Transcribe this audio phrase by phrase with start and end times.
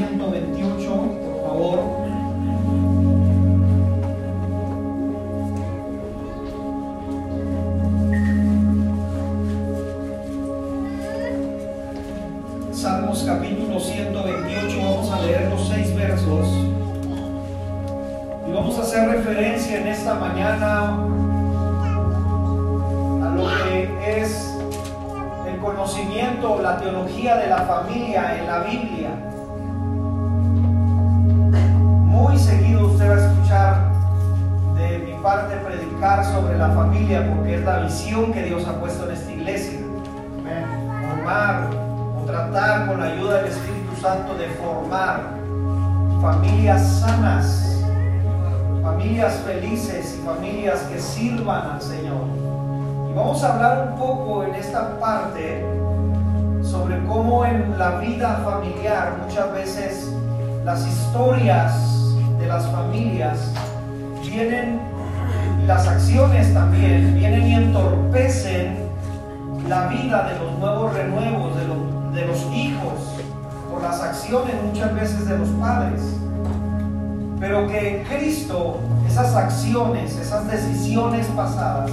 [0.00, 1.78] 128, por favor.
[12.72, 16.46] Salmos capítulo 128, vamos a leer los seis versos.
[18.48, 20.94] Y vamos a hacer referencia en esta mañana
[23.22, 24.56] a lo que es
[25.46, 28.89] el conocimiento, la teología de la familia en la Biblia.
[36.32, 39.80] Sobre la familia porque es la visión que Dios ha puesto en esta iglesia.
[41.08, 41.70] Formar
[42.16, 45.20] o tratar con la ayuda del Espíritu Santo de formar
[46.20, 47.82] familias sanas,
[48.82, 52.26] familias felices y familias que sirvan al Señor.
[53.10, 55.64] Y vamos a hablar un poco en esta parte
[56.62, 60.12] sobre cómo en la vida familiar muchas veces
[60.64, 63.52] las historias de las familias
[64.22, 64.80] vienen,
[65.70, 68.76] las acciones también, vienen y entorpecen
[69.68, 71.56] la vida de los nuevos renuevos,
[72.12, 72.94] de los, hijos,
[73.70, 76.00] por las acciones muchas veces de los padres.
[77.38, 81.92] Pero que Cristo esas acciones, esas decisiones pasadas,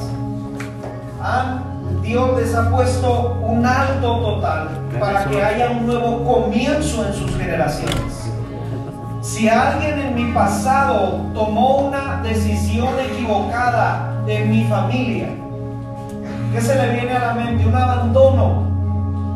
[1.22, 1.62] han,
[2.02, 7.38] Dios les ha puesto un alto total para que haya un nuevo comienzo en sus
[7.38, 8.32] generaciones.
[9.22, 15.30] Si alguien en mi pasado tomó una decisión equivocada en mi familia,
[16.54, 17.66] ¿qué se le viene a la mente?
[17.66, 18.68] Un abandono.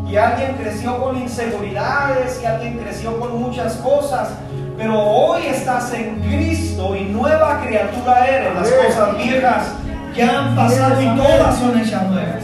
[0.09, 4.29] Y alguien creció con inseguridades y alguien creció con muchas cosas.
[4.77, 8.53] Pero hoy estás en Cristo y nueva criatura eres.
[8.53, 9.73] Las cosas viejas
[10.13, 12.43] ya han pasado y todas son hechas nuevas.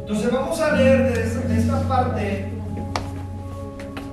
[0.00, 2.59] Entonces vamos a leer de de esta parte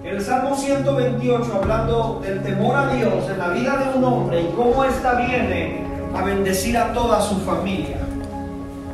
[0.09, 4.53] el Salmo 128 hablando del temor a Dios en la vida de un hombre y
[4.55, 5.83] cómo ésta viene
[6.15, 7.97] a bendecir a toda su familia.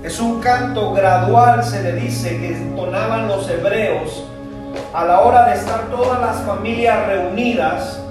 [0.03, 4.23] Es un canto gradual, se le dice, que entonaban los hebreos
[4.91, 8.01] a la hora de estar todas las familias reunidas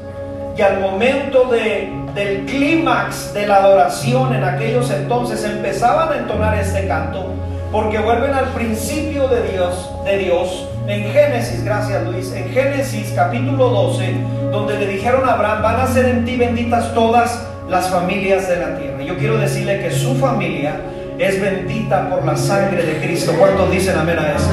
[0.57, 6.55] y al momento de, del clímax de la adoración en aquellos entonces empezaban a entonar
[6.57, 7.27] este canto
[7.73, 13.69] porque vuelven al principio de Dios, de Dios en Génesis, gracias Luis, en Génesis capítulo
[13.69, 14.15] 12,
[14.51, 18.57] donde le dijeron a Abraham, van a ser en ti benditas todas las familias de
[18.57, 19.03] la tierra.
[19.03, 20.81] Yo quiero decirle que su familia
[21.19, 23.33] es bendita por la sangre de Cristo.
[23.39, 24.51] ¿Cuántos dicen amén a eso?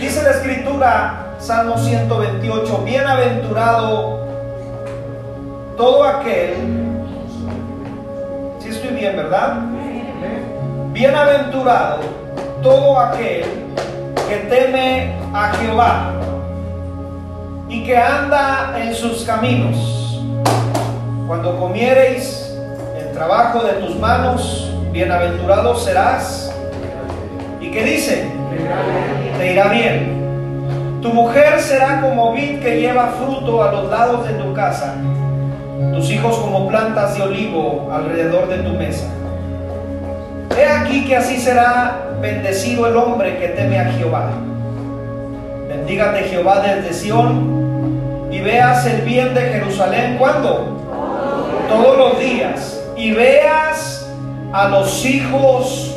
[0.00, 4.26] Dice la escritura, Salmo 128, bienaventurado
[5.76, 6.54] todo aquel,
[8.60, 9.60] si estoy bien, ¿verdad?
[10.92, 12.00] Bienaventurado
[12.62, 13.44] todo aquel
[14.30, 16.12] que teme a Jehová
[17.68, 20.22] y que anda en sus caminos.
[21.26, 22.56] Cuando comiereis
[22.96, 26.54] el trabajo de tus manos, bienaventurado serás.
[27.60, 28.30] ¿Y qué dice?
[29.36, 31.00] Te irá bien.
[31.02, 34.94] Tu mujer será como vid que lleva fruto a los lados de tu casa,
[35.92, 39.08] tus hijos como plantas de olivo alrededor de tu mesa.
[40.90, 44.32] Aquí que así será bendecido el hombre que teme a Jehová.
[45.68, 50.16] Bendígate Jehová desde Sión y veas el bien de Jerusalén.
[50.18, 50.66] ¿Cuándo?
[51.68, 52.82] Todos los días.
[52.96, 54.10] Y veas
[54.52, 55.96] a los hijos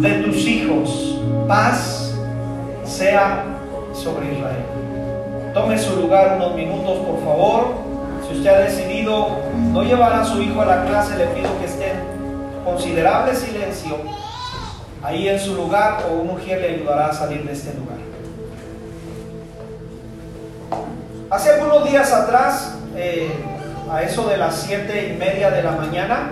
[0.00, 1.20] de tus hijos.
[1.48, 2.14] Paz
[2.84, 3.42] sea
[3.92, 4.64] sobre Israel.
[5.52, 7.74] Tome su lugar unos minutos, por favor.
[8.28, 9.40] Si usted ha decidido
[9.72, 11.94] no llevar a su hijo a la clase, le pido que esté
[12.64, 13.96] considerable silencio
[15.02, 17.98] ahí en su lugar o un mujer le ayudará a salir de este lugar.
[21.30, 23.30] Hace algunos días atrás, eh,
[23.90, 26.30] a eso de las siete y media de la mañana,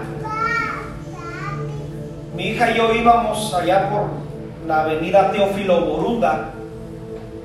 [2.34, 4.09] mi hija y yo íbamos allá por
[4.66, 6.50] la avenida Teófilo Borunda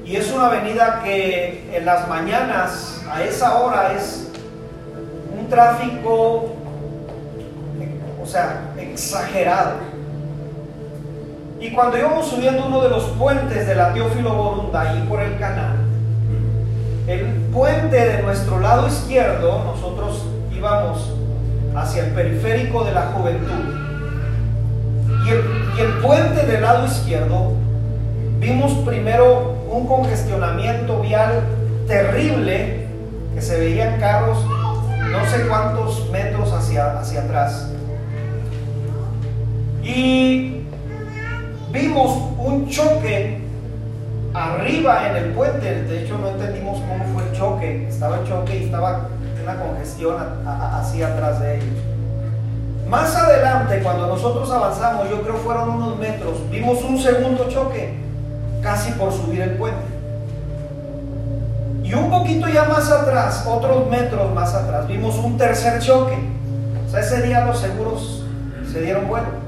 [0.05, 4.27] y es una avenida que en las mañanas a esa hora es
[5.39, 6.53] un tráfico,
[8.23, 9.73] o sea, exagerado.
[11.59, 15.37] Y cuando íbamos subiendo uno de los puentes de la Teófilo Borunda, ahí por el
[15.37, 15.75] canal,
[17.07, 20.25] el puente de nuestro lado izquierdo, nosotros
[20.55, 21.13] íbamos
[21.75, 23.75] hacia el periférico de la juventud.
[25.25, 25.43] Y el,
[25.77, 27.53] y el puente del lado izquierdo,
[28.39, 31.43] vimos primero un congestionamiento vial
[31.87, 32.87] terrible,
[33.33, 34.37] que se veían carros
[35.13, 37.67] no sé cuántos metros hacia, hacia atrás.
[39.83, 40.63] Y
[41.71, 43.41] vimos un choque
[44.33, 48.63] arriba en el puente, de hecho no entendimos cómo fue choque, estaba en choque y
[48.63, 49.09] estaba
[49.43, 50.15] una congestión
[50.45, 51.75] así atrás de ellos.
[52.87, 57.93] Más adelante, cuando nosotros avanzamos, yo creo fueron unos metros, vimos un segundo choque,
[58.61, 59.83] casi por subir el puente.
[61.83, 66.17] Y un poquito ya más atrás, otros metros más atrás, vimos un tercer choque.
[66.87, 68.23] O sea, ese día los seguros
[68.71, 69.42] se dieron vuelta.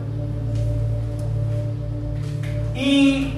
[2.76, 3.34] Y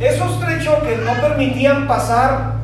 [0.00, 2.54] esos tres choques no permitían pasar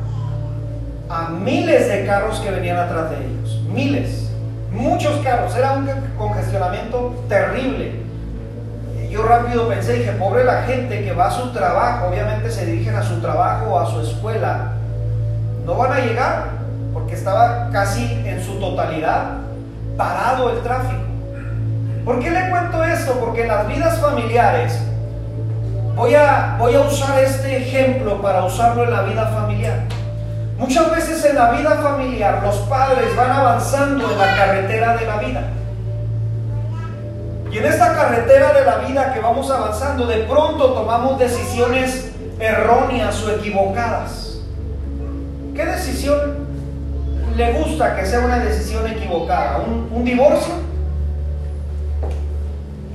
[1.09, 3.61] a miles de carros que venían atrás de ellos.
[3.73, 4.29] Miles.
[4.71, 5.55] Muchos carros.
[5.55, 8.03] Era un congestionamiento terrible.
[9.09, 12.95] Yo rápido pensé, dije, pobre la gente que va a su trabajo, obviamente se dirigen
[12.95, 14.73] a su trabajo o a su escuela
[15.65, 16.49] no van a llegar
[16.93, 19.37] porque estaba casi en su totalidad
[19.97, 21.01] parado el tráfico.
[22.03, 23.19] ¿Por qué le cuento esto?
[23.19, 24.79] Porque en las vidas familiares,
[25.95, 29.79] voy a, voy a usar este ejemplo para usarlo en la vida familiar.
[30.57, 35.17] Muchas veces en la vida familiar los padres van avanzando en la carretera de la
[35.17, 35.49] vida.
[37.51, 43.23] Y en esta carretera de la vida que vamos avanzando, de pronto tomamos decisiones erróneas
[43.23, 44.39] o equivocadas.
[45.55, 46.45] ¿Qué decisión
[47.37, 49.59] le gusta que sea una decisión equivocada?
[49.59, 50.53] ¿Un, divorcio?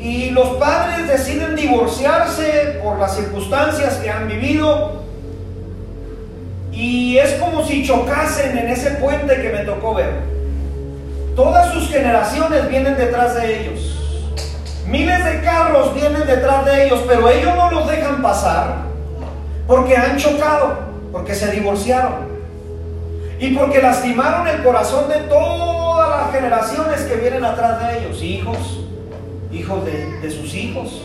[0.00, 5.02] Y los padres deciden divorciarse por las circunstancias que han vivido.
[6.73, 10.12] Y es como si chocasen en ese puente que me tocó ver.
[11.37, 13.97] Todas sus generaciones vienen detrás de ellos.
[14.87, 18.91] Miles de carros vienen detrás de ellos, pero ellos no los dejan pasar
[19.67, 20.79] porque han chocado,
[21.12, 22.29] porque se divorciaron
[23.38, 28.80] y porque lastimaron el corazón de todas las generaciones que vienen atrás de ellos, hijos,
[29.52, 31.02] hijos de, sus hijos.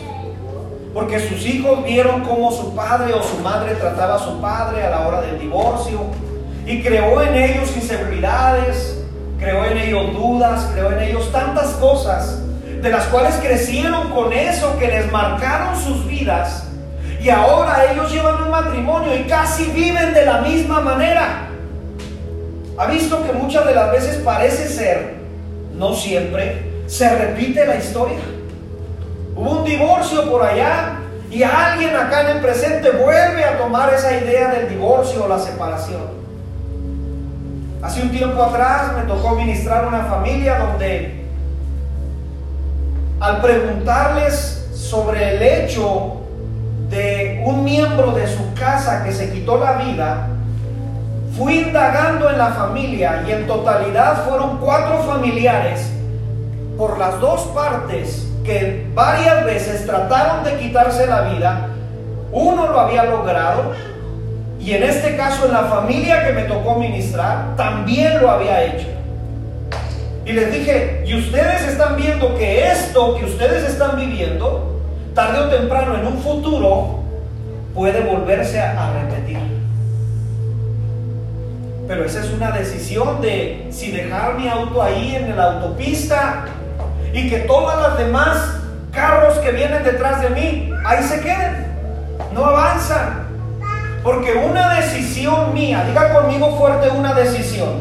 [0.94, 4.90] Porque sus hijos vieron cómo su padre o su madre trataba a su padre a
[4.90, 6.00] la hora del divorcio
[6.64, 9.04] y creó en ellos inseguridades,
[9.38, 12.42] creó en ellos dudas, creó en ellos tantas cosas
[12.80, 16.66] de las cuales crecieron con eso que les marcaron sus vidas
[17.26, 21.48] y ahora ellos llevan un matrimonio y casi viven de la misma manera.
[22.78, 25.14] ¿Ha visto que muchas de las veces parece ser,
[25.74, 28.18] no siempre, se repite la historia?
[29.36, 30.98] Hubo un divorcio por allá
[31.30, 35.38] y alguien acá en el presente vuelve a tomar esa idea del divorcio o la
[35.38, 36.16] separación.
[37.82, 41.26] Hace un tiempo atrás me tocó ministrar una familia donde
[43.20, 46.16] al preguntarles sobre el hecho
[46.88, 50.28] de un miembro de su casa que se quitó la vida,
[51.36, 55.86] Fui indagando en la familia y en totalidad fueron cuatro familiares
[56.78, 61.68] por las dos partes que varias veces trataron de quitarse la vida.
[62.32, 63.72] Uno lo había logrado
[64.60, 68.86] y en este caso en la familia que me tocó ministrar también lo había hecho.
[70.24, 74.80] Y les dije, y ustedes están viendo que esto que ustedes están viviendo,
[75.14, 77.00] tarde o temprano en un futuro,
[77.74, 79.38] puede volverse a repetir.
[81.86, 86.46] Pero esa es una decisión de si dejar mi auto ahí en la autopista
[87.16, 88.58] y que todas las demás
[88.92, 91.66] carros que vienen detrás de mí ahí se queden,
[92.34, 93.26] no avanzan.
[94.02, 97.80] Porque una decisión mía, diga conmigo fuerte una decisión.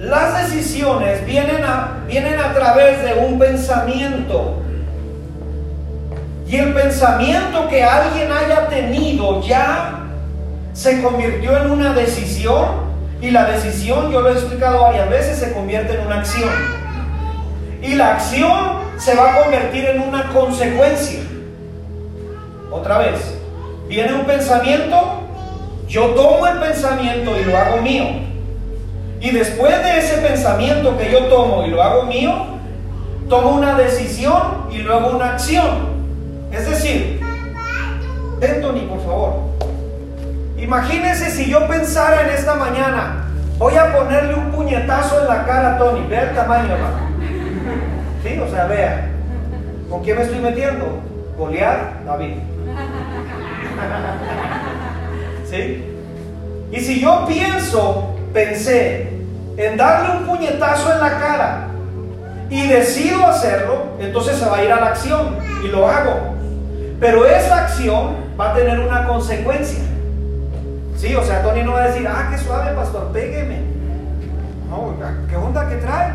[0.00, 4.60] Las decisiones vienen a, vienen a través de un pensamiento.
[6.48, 10.00] Y el pensamiento que alguien haya tenido ya
[10.72, 12.90] se convirtió en una decisión
[13.20, 16.81] y la decisión, yo lo he explicado varias veces, se convierte en una acción.
[17.82, 21.20] Y la acción se va a convertir en una consecuencia.
[22.70, 23.38] Otra vez,
[23.88, 25.20] viene un pensamiento,
[25.88, 28.04] yo tomo el pensamiento y lo hago mío.
[29.20, 32.46] Y después de ese pensamiento que yo tomo y lo hago mío,
[33.28, 35.92] tomo una decisión y luego una acción.
[36.52, 37.20] Es decir,
[38.60, 39.34] Tony, por favor.
[40.56, 45.74] Imagínense si yo pensara en esta mañana, voy a ponerle un puñetazo en la cara
[45.74, 47.11] a Tony, vea el tamaño, hermano.
[48.22, 48.38] ¿Sí?
[48.38, 49.08] O sea, vea.
[49.90, 51.00] ¿Con quién me estoy metiendo?
[51.36, 52.34] Goliat, David.
[55.48, 55.84] ¿Sí?
[56.70, 59.12] Y si yo pienso, pensé
[59.56, 61.68] en darle un puñetazo en la cara
[62.48, 66.36] y decido hacerlo, entonces se va a ir a la acción y lo hago.
[67.00, 69.82] Pero esa acción va a tener una consecuencia.
[70.96, 73.60] Sí, o sea, Tony no va a decir, ah, qué suave, pastor, pégueme.
[74.70, 74.94] No,
[75.28, 76.12] ¿qué onda que trae?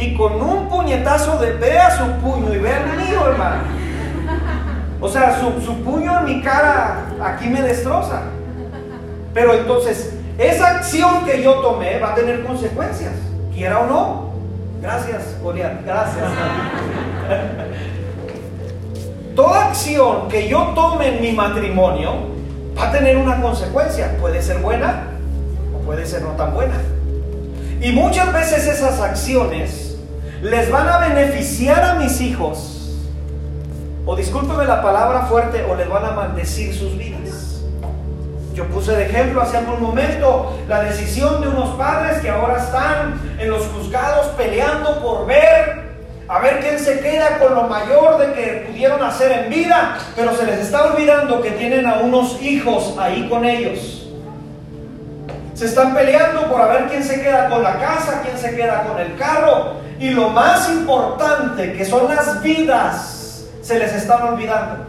[0.00, 3.62] Y con un puñetazo de, vea su puño y vea el mío, hermano.
[5.00, 8.22] O sea, su, su puño en mi cara aquí me destroza.
[9.34, 13.12] Pero entonces, esa acción que yo tomé va a tener consecuencias,
[13.52, 14.28] quiera o no.
[14.80, 16.24] Gracias, Goliat, gracias.
[19.34, 22.28] Toda acción que yo tome en mi matrimonio
[22.78, 24.16] va a tener una consecuencia.
[24.20, 25.08] Puede ser buena
[25.76, 26.76] o puede ser no tan buena.
[27.80, 29.87] Y muchas veces esas acciones
[30.42, 32.74] les van a beneficiar a mis hijos.
[34.06, 37.62] O discúlpeme la palabra fuerte, o les van a maldecir sus vidas.
[38.54, 43.20] Yo puse de ejemplo hace algún momento la decisión de unos padres que ahora están
[43.38, 45.88] en los juzgados peleando por ver
[46.26, 50.34] a ver quién se queda con lo mayor de que pudieron hacer en vida, pero
[50.36, 54.08] se les está olvidando que tienen a unos hijos ahí con ellos.
[55.54, 58.82] Se están peleando por a ver quién se queda con la casa, quién se queda
[58.82, 59.74] con el carro.
[59.98, 64.86] Y lo más importante, que son las vidas, se les están olvidando.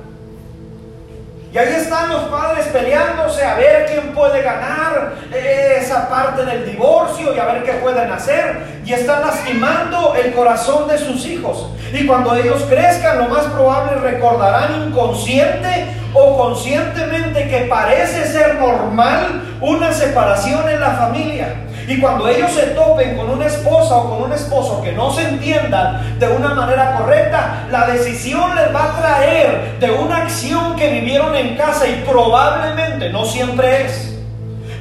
[1.52, 7.34] Y ahí están los padres peleándose a ver quién puede ganar esa parte del divorcio
[7.34, 8.82] y a ver qué pueden hacer.
[8.86, 11.72] Y están lastimando el corazón de sus hijos.
[11.92, 19.58] Y cuando ellos crezcan, lo más probable recordarán inconsciente o conscientemente que parece ser normal
[19.60, 21.56] una separación en la familia.
[21.90, 25.28] Y cuando ellos se topen con una esposa o con un esposo que no se
[25.28, 30.88] entiendan de una manera correcta, la decisión les va a traer de una acción que
[30.88, 34.16] vivieron en casa y probablemente, no siempre es,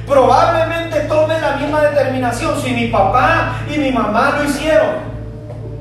[0.07, 2.61] probablemente tomen la misma determinación.
[2.61, 5.09] Si mi papá y mi mamá lo hicieron,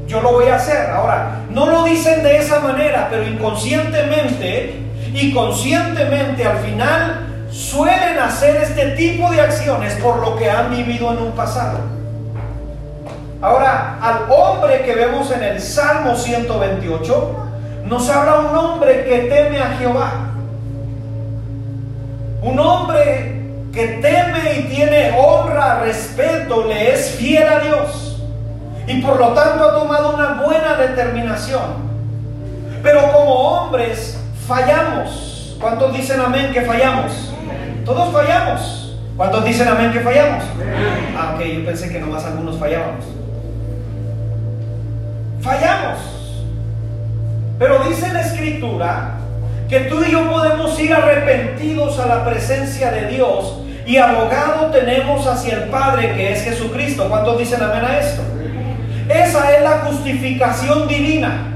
[0.06, 0.90] yo lo voy a hacer.
[0.90, 4.80] Ahora, no lo dicen de esa manera, pero inconscientemente
[5.12, 11.12] y conscientemente al final suelen hacer este tipo de acciones por lo que han vivido
[11.12, 11.78] en un pasado.
[13.40, 17.36] Ahora, al hombre que vemos en el Salmo 128,
[17.84, 20.12] nos habla un hombre que teme a Jehová.
[22.42, 23.38] Un hombre
[23.72, 28.20] que teme y tiene honra, respeto, le es fiel a Dios.
[28.86, 31.88] Y por lo tanto ha tomado una buena determinación.
[32.82, 35.56] Pero como hombres fallamos.
[35.60, 37.34] ¿Cuántos dicen amén que fallamos?
[37.88, 38.94] Todos fallamos.
[39.16, 40.44] ¿Cuántos dicen amén que fallamos?
[41.16, 43.02] Ah, ok, yo pensé que nomás algunos fallábamos.
[45.40, 45.98] Fallamos.
[47.58, 49.14] Pero dice la escritura
[49.70, 55.26] que tú y yo podemos ir arrepentidos a la presencia de Dios y abogado tenemos
[55.26, 57.08] hacia el Padre que es Jesucristo.
[57.08, 58.20] ¿Cuántos dicen amén a esto?
[59.08, 61.54] Esa es la justificación divina.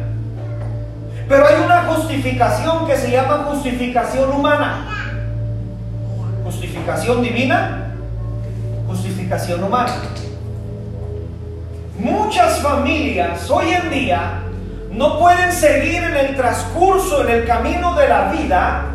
[1.29, 5.02] Pero hay una justificación que se llama justificación humana
[6.45, 7.95] justificación divina,
[8.87, 9.95] justificación humana.
[11.99, 14.43] Muchas familias hoy en día
[14.91, 18.87] no pueden seguir en el transcurso, en el camino de la vida,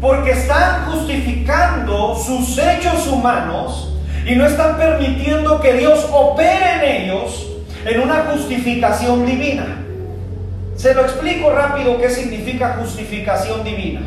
[0.00, 3.94] porque están justificando sus hechos humanos
[4.24, 7.46] y no están permitiendo que Dios opere en ellos
[7.84, 9.84] en una justificación divina.
[10.76, 14.00] Se lo explico rápido qué significa justificación divina.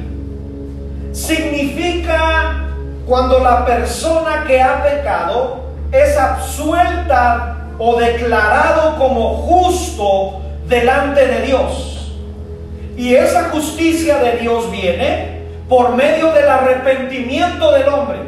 [1.11, 2.67] Significa
[3.05, 12.13] cuando la persona que ha pecado es absuelta o declarado como justo delante de Dios.
[12.95, 18.19] Y esa justicia de Dios viene por medio del arrepentimiento del hombre.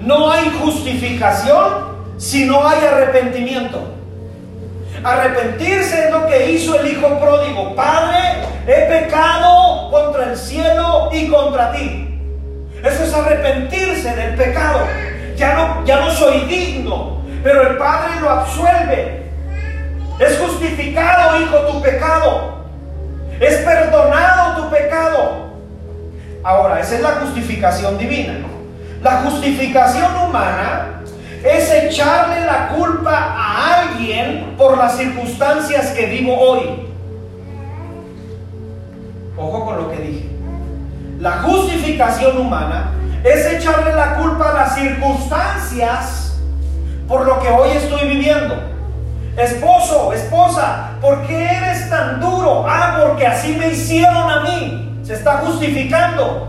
[0.00, 3.95] No hay justificación si no hay arrepentimiento.
[5.06, 7.76] Arrepentirse es lo que hizo el hijo pródigo.
[7.76, 12.18] Padre, he pecado contra el cielo y contra ti.
[12.82, 14.80] Eso es arrepentirse del pecado.
[15.36, 19.30] Ya no, ya no soy digno, pero el Padre lo absuelve.
[20.18, 22.64] Es justificado, hijo, tu pecado.
[23.38, 25.52] Es perdonado tu pecado.
[26.42, 28.38] Ahora, esa es la justificación divina.
[29.04, 31.02] La justificación humana
[31.46, 36.88] es echarle la culpa a alguien por las circunstancias que vivo hoy.
[39.36, 40.30] Ojo con lo que dije.
[41.20, 46.38] La justificación humana es echarle la culpa a las circunstancias
[47.06, 48.56] por lo que hoy estoy viviendo.
[49.36, 52.64] Esposo, esposa, ¿por qué eres tan duro?
[52.66, 55.00] Ah, porque así me hicieron a mí.
[55.04, 56.48] Se está justificando.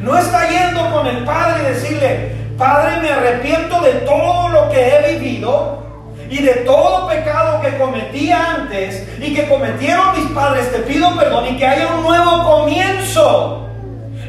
[0.00, 4.88] No está yendo con el Padre y decirle, Padre, me arrepiento de todo lo que
[4.88, 5.78] he vivido
[6.28, 11.46] y de todo pecado que cometí antes y que cometieron mis padres, te pido perdón
[11.46, 13.68] y que haya un nuevo comienzo.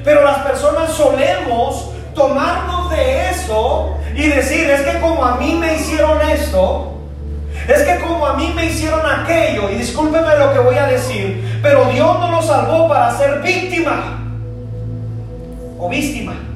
[0.03, 5.73] Pero las personas solemos tomarnos de eso y decir, es que como a mí me
[5.73, 6.99] hicieron esto,
[7.67, 11.59] es que como a mí me hicieron aquello, y discúlpeme lo que voy a decir,
[11.63, 14.19] pero Dios no lo salvó para ser víctima
[15.79, 16.48] o víctima.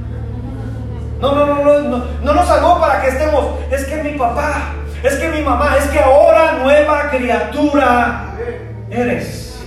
[1.24, 3.46] No, no, no, no, no, no nos salvó para que estemos.
[3.72, 8.25] Es que mi papá, es que mi mamá, es que ahora nueva criatura
[8.89, 9.58] eres.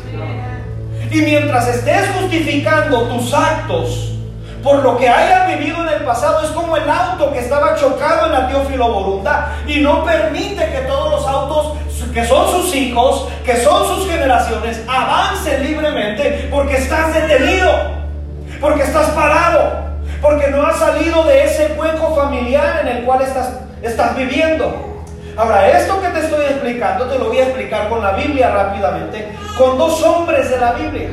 [1.10, 4.18] Y mientras estés justificando tus actos
[4.62, 8.26] por lo que hayas vivido en el pasado, es como el auto que estaba chocado
[8.26, 11.78] en la Teófilo Voluntad y no permite que todos los autos
[12.12, 17.70] que son sus hijos, que son sus generaciones, avancen libremente porque estás detenido,
[18.60, 19.85] porque estás parado,
[20.20, 23.50] porque no has salido de ese hueco familiar en el cual estás,
[23.82, 25.04] estás viviendo.
[25.36, 29.28] Ahora, esto que te estoy explicando, te lo voy a explicar con la Biblia rápidamente,
[29.58, 31.10] con dos hombres de la Biblia.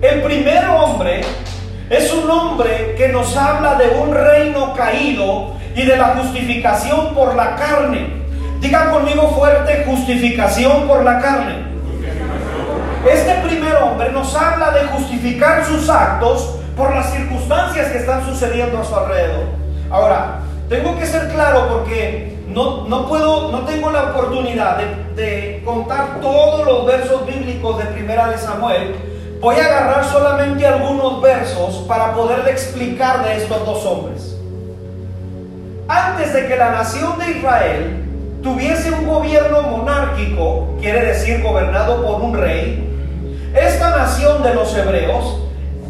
[0.00, 1.20] El primer hombre
[1.90, 7.34] es un hombre que nos habla de un reino caído y de la justificación por
[7.34, 8.22] la carne.
[8.60, 11.70] Diga conmigo fuerte, justificación por la carne.
[13.10, 18.78] Este primer hombre nos habla de justificar sus actos por las circunstancias que están sucediendo
[18.78, 19.44] a su alrededor.
[19.90, 20.38] Ahora,
[20.70, 26.20] tengo que ser claro porque no, no puedo, no tengo la oportunidad de, de contar
[26.22, 28.96] todos los versos bíblicos de Primera de Samuel.
[29.42, 34.38] Voy a agarrar solamente algunos versos para poderle explicar de estos dos hombres.
[35.86, 38.04] Antes de que la nación de Israel
[38.42, 42.86] tuviese un gobierno monárquico, quiere decir gobernado por un rey,
[43.54, 45.40] esta nación de los hebreos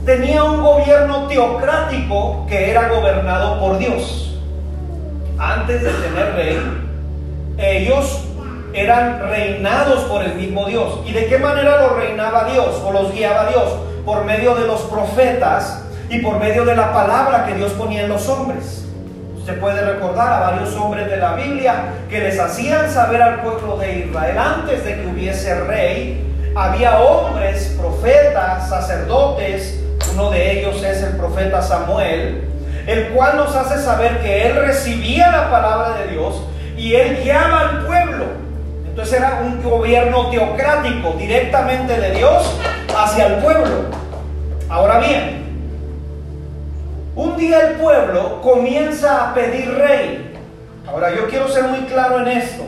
[0.04, 4.38] tenía un gobierno teocrático que era gobernado por Dios.
[5.38, 6.58] Antes de tener rey,
[7.58, 8.24] ellos
[8.72, 11.00] eran reinados por el mismo Dios.
[11.04, 13.74] ¿Y de qué manera los reinaba Dios o los guiaba Dios?
[14.04, 18.08] Por medio de los profetas y por medio de la palabra que Dios ponía en
[18.08, 18.86] los hombres.
[19.36, 21.74] Usted puede recordar a varios hombres de la Biblia
[22.08, 26.26] que les hacían saber al pueblo de Israel antes de que hubiese rey.
[26.54, 29.80] Había hombres, profetas, sacerdotes,
[30.14, 32.48] uno de ellos es el profeta Samuel,
[32.86, 36.42] el cual nos hace saber que él recibía la palabra de Dios
[36.76, 38.24] y él guiaba al pueblo.
[38.86, 42.58] Entonces era un gobierno teocrático directamente de Dios
[42.96, 43.86] hacia el pueblo.
[44.68, 45.40] Ahora bien,
[47.14, 50.34] un día el pueblo comienza a pedir rey.
[50.86, 52.64] Ahora yo quiero ser muy claro en esto,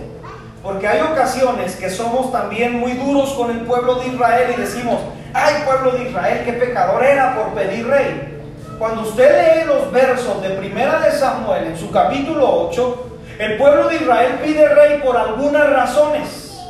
[0.63, 5.01] porque hay ocasiones que somos también muy duros con el pueblo de Israel y decimos,
[5.35, 8.39] ay pueblo de Israel, qué pecador era por pedir rey.
[8.79, 13.07] Cuando usted lee los versos de Primera de Samuel en su capítulo 8,
[13.39, 16.61] el pueblo de Israel pide rey por algunas razones.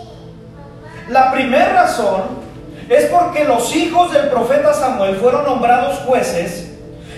[1.09, 2.43] La primera razón
[2.89, 6.71] es porque los hijos del profeta Samuel fueron nombrados jueces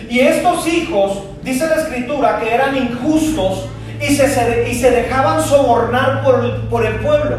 [0.09, 3.67] y estos hijos, dice la escritura, que eran injustos
[4.01, 7.37] y se, y se dejaban sobornar por, por el pueblo.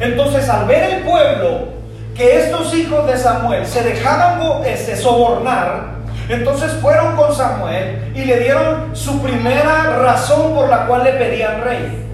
[0.00, 1.79] Entonces al ver el pueblo
[2.14, 8.40] que estos hijos de Samuel se dejaban este, sobornar, entonces fueron con Samuel y le
[8.40, 12.06] dieron su primera razón por la cual le pedían rey.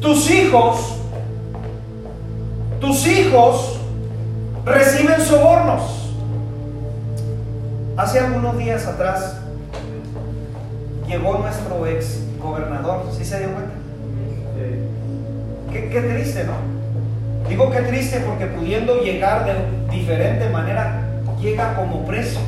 [0.00, 0.98] Tus hijos,
[2.80, 3.80] tus hijos
[4.64, 6.12] reciben sobornos.
[7.96, 9.38] Hace algunos días atrás
[11.06, 13.72] llegó nuestro ex gobernador, ¿sí se dio cuenta?
[15.72, 16.77] Qué, qué triste, ¿no?
[17.48, 19.54] Digo que triste porque pudiendo llegar de
[19.90, 21.02] diferente manera,
[21.40, 22.40] llega como preso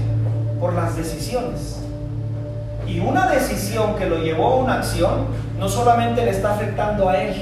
[0.58, 1.80] por las decisiones.
[2.86, 5.26] Y una decisión que lo llevó a una acción
[5.58, 7.34] no solamente le está afectando a él,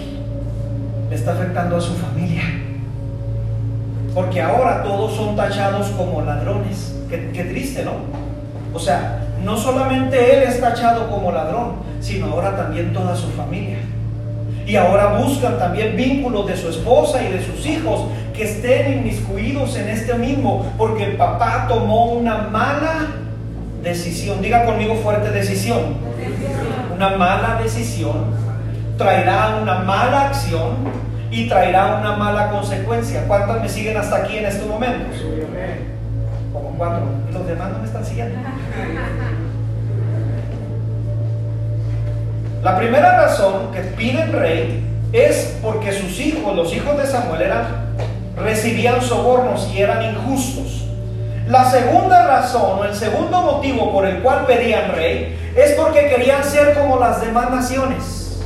[1.08, 2.42] le está afectando a su familia.
[4.14, 6.94] Porque ahora todos son tachados como ladrones.
[7.08, 7.92] Qué, triste, ¿no?
[8.74, 13.78] O sea, no solamente él es tachado como ladrón, sino ahora también toda su familia.
[14.68, 18.02] Y ahora buscan también vínculos de su esposa y de sus hijos
[18.34, 23.06] que estén inmiscuidos en este mismo, porque el papá tomó una mala
[23.82, 24.42] decisión.
[24.42, 25.96] Diga conmigo fuerte decisión.
[26.94, 28.26] Una mala decisión
[28.98, 30.72] traerá una mala acción
[31.30, 33.24] y traerá una mala consecuencia.
[33.26, 35.24] ¿Cuántas me siguen hasta aquí en estos momentos?
[36.52, 37.06] Como cuatro.
[37.32, 38.38] los demás no me están siguiendo?
[42.62, 47.64] La primera razón que piden rey es porque sus hijos, los hijos de Samuel, eran,
[48.36, 50.84] recibían sobornos y eran injustos.
[51.46, 56.42] La segunda razón o el segundo motivo por el cual pedían rey es porque querían
[56.42, 58.42] ser como las demás naciones.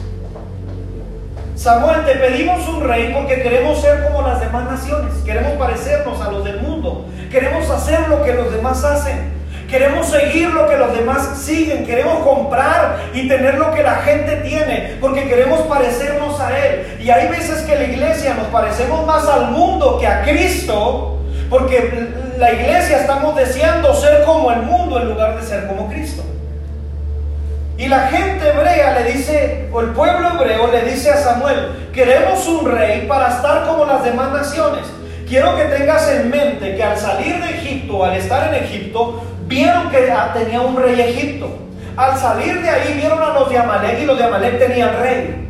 [1.56, 6.30] Samuel, te pedimos un rey porque queremos ser como las demás naciones, queremos parecernos a
[6.30, 9.41] los del mundo, queremos hacer lo que los demás hacen.
[9.72, 11.86] Queremos seguir lo que los demás siguen.
[11.86, 14.98] Queremos comprar y tener lo que la gente tiene.
[15.00, 16.98] Porque queremos parecernos a Él.
[17.00, 21.20] Y hay veces que la iglesia nos parecemos más al mundo que a Cristo.
[21.48, 22.06] Porque
[22.36, 26.22] la iglesia estamos deseando ser como el mundo en lugar de ser como Cristo.
[27.78, 32.46] Y la gente hebrea le dice, o el pueblo hebreo le dice a Samuel, queremos
[32.46, 34.84] un rey para estar como las demás naciones.
[35.32, 39.88] Quiero que tengas en mente que al salir de Egipto, al estar en Egipto, vieron
[39.88, 41.48] que tenía un rey Egipto.
[41.96, 45.48] Al salir de ahí vieron a los de Amalek y los de Amalek tenían rey.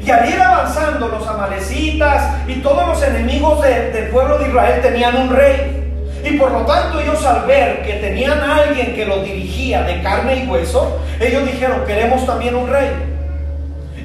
[0.00, 5.16] Y al ir avanzando los amalecitas y todos los enemigos del pueblo de Israel tenían
[5.16, 5.92] un rey.
[6.22, 10.04] Y por lo tanto ellos al ver que tenían a alguien que los dirigía de
[10.04, 12.90] carne y hueso, ellos dijeron, queremos también un rey.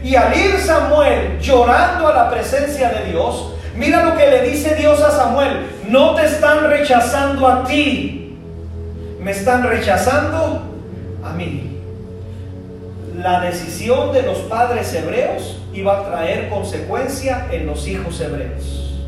[0.04, 4.76] Y al ir Samuel llorando a la presencia de Dios, mira lo que le dice
[4.76, 8.38] Dios a Samuel, no te están rechazando a ti,
[9.20, 10.62] me están rechazando
[11.24, 11.80] a mí.
[13.18, 19.00] La decisión de los padres hebreos iba a traer consecuencia en los hijos hebreos.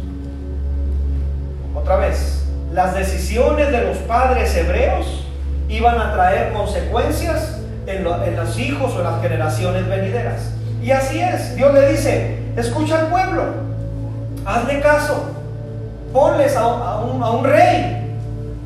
[1.74, 5.26] Otra vez, las decisiones de los padres hebreos
[5.70, 10.52] iban a traer consecuencias en, los hijos o en las generaciones venideras.
[10.82, 13.44] Y así es, Dios le dice, escucha al pueblo,
[14.46, 15.24] hazle caso,
[16.12, 18.18] ponles a, un, rey,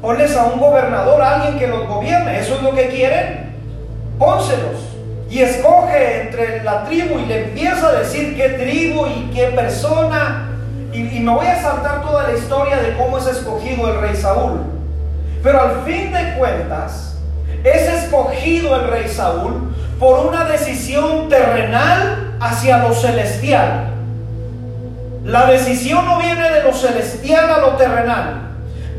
[0.01, 3.55] ponles a un gobernador, a alguien que los gobierne, eso es lo que quieren,
[4.19, 4.97] pónselos
[5.29, 10.49] y escoge entre la tribu y le empieza a decir qué tribu y qué persona.
[10.93, 14.61] Y, me voy a saltar toda la historia de cómo es escogido el rey Saúl.
[15.43, 17.17] Pero al fin de cuentas,
[17.63, 23.96] es escogido el rey Saúl por una decisión terrenal hacia lo celestial.
[25.27, 28.43] La decisión no viene de lo celestial a lo terrenal,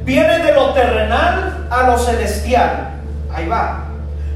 [0.05, 2.91] viene de lo terrenal a lo celestial.
[3.35, 3.87] Ahí va.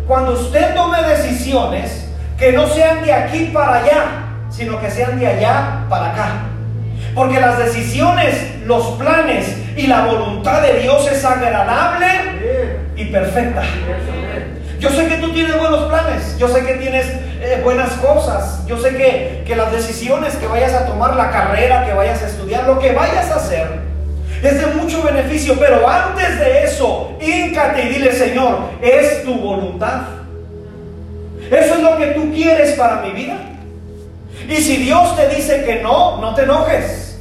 [0.06, 4.04] Cuando usted tome decisiones que no sean de aquí para allá,
[4.48, 6.28] sino que sean de allá para acá.
[7.14, 12.06] Porque las decisiones, los planes y la voluntad de Dios es agradable
[13.06, 13.62] perfecta.
[14.78, 17.06] Yo sé que tú tienes buenos planes, yo sé que tienes
[17.40, 21.86] eh, buenas cosas, yo sé que, que las decisiones que vayas a tomar, la carrera
[21.86, 23.68] que vayas a estudiar, lo que vayas a hacer,
[24.42, 30.02] es de mucho beneficio, pero antes de eso, híncate y dile, Señor, es tu voluntad.
[31.48, 33.36] Eso es lo que tú quieres para mi vida.
[34.48, 37.18] Y si Dios te dice que no, no te enojes.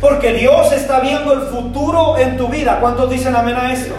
[0.00, 2.78] Porque Dios está viendo el futuro en tu vida.
[2.80, 3.94] ¿Cuántos dicen amén a esto?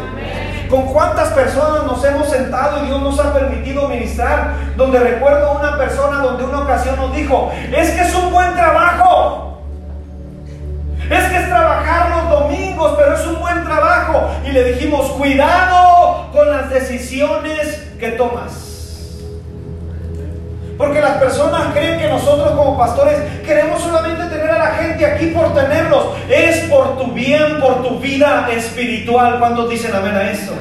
[0.76, 4.56] ¿Con cuántas personas nos hemos sentado y Dios nos ha permitido ministrar?
[4.76, 9.62] Donde recuerdo una persona donde una ocasión nos dijo, es que es un buen trabajo.
[11.10, 14.30] Es que es trabajar los domingos, pero es un buen trabajo.
[14.46, 18.75] Y le dijimos, cuidado con las decisiones que tomas.
[20.78, 25.28] Porque las personas creen que nosotros como pastores queremos solamente tener a la gente aquí
[25.28, 26.08] por tenerlos.
[26.30, 29.40] Es por tu bien, por tu vida espiritual.
[29.40, 30.52] cuando dicen amén a eso?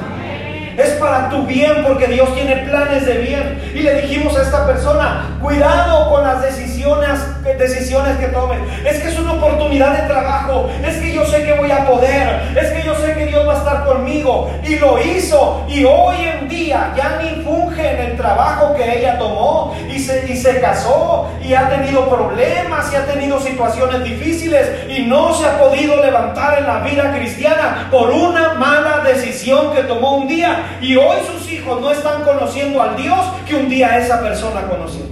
[0.77, 3.71] Es para tu bien porque Dios tiene planes de bien.
[3.73, 7.19] Y le dijimos a esta persona, cuidado con las decisiones,
[7.57, 8.59] decisiones que tomes.
[8.85, 10.69] Es que es una oportunidad de trabajo.
[10.85, 12.57] Es que yo sé que voy a poder.
[12.59, 14.51] Es que yo sé que Dios va a estar conmigo.
[14.63, 15.65] Y lo hizo.
[15.69, 19.75] Y hoy en día ya ni funge en el trabajo que ella tomó.
[19.89, 21.29] Y se, y se casó.
[21.41, 22.91] Y ha tenido problemas.
[22.91, 24.69] Y ha tenido situaciones difíciles.
[24.89, 29.83] Y no se ha podido levantar en la vida cristiana por una mala decisión que
[29.83, 33.97] tomó un día y hoy sus hijos no están conociendo al Dios que un día
[33.97, 35.03] esa persona conoció.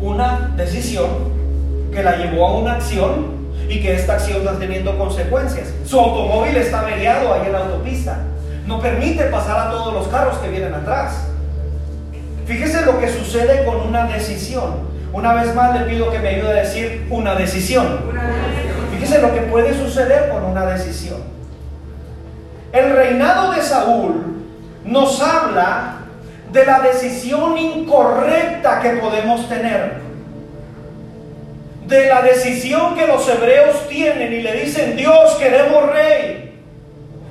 [0.00, 1.08] Una decisión
[1.92, 5.72] que la llevó a una acción y que esta acción está teniendo consecuencias.
[5.84, 8.18] Su automóvil está averiado ahí en la autopista.
[8.66, 11.28] No permite pasar a todos los carros que vienen atrás.
[12.46, 14.90] Fíjese lo que sucede con una decisión.
[15.12, 18.00] Una vez más le pido que me ayude a decir una decisión.
[18.92, 21.31] Fíjese lo que puede suceder con una decisión.
[22.72, 24.44] El reinado de Saúl
[24.84, 25.98] nos habla
[26.50, 30.00] de la decisión incorrecta que podemos tener.
[31.86, 36.58] De la decisión que los hebreos tienen y le dicen, Dios, queremos rey.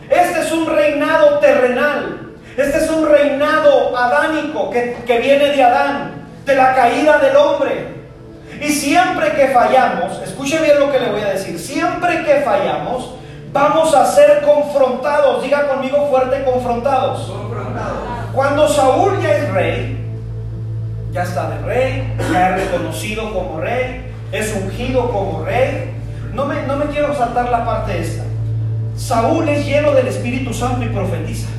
[0.09, 2.33] Este es un reinado terrenal.
[2.55, 7.87] Este es un reinado adánico que, que viene de Adán, de la caída del hombre.
[8.61, 13.15] Y siempre que fallamos, escuche bien lo que le voy a decir, siempre que fallamos,
[13.53, 15.43] vamos a ser confrontados.
[15.43, 17.31] Diga conmigo fuerte, confrontados.
[18.33, 19.97] Cuando Saúl ya es rey,
[21.11, 25.91] ya está de rey, ya es reconocido como rey, es ungido como rey.
[26.33, 28.23] No me, no me quiero saltar la parte esta.
[28.95, 31.49] Saúl es lleno del Espíritu Santo y profetiza.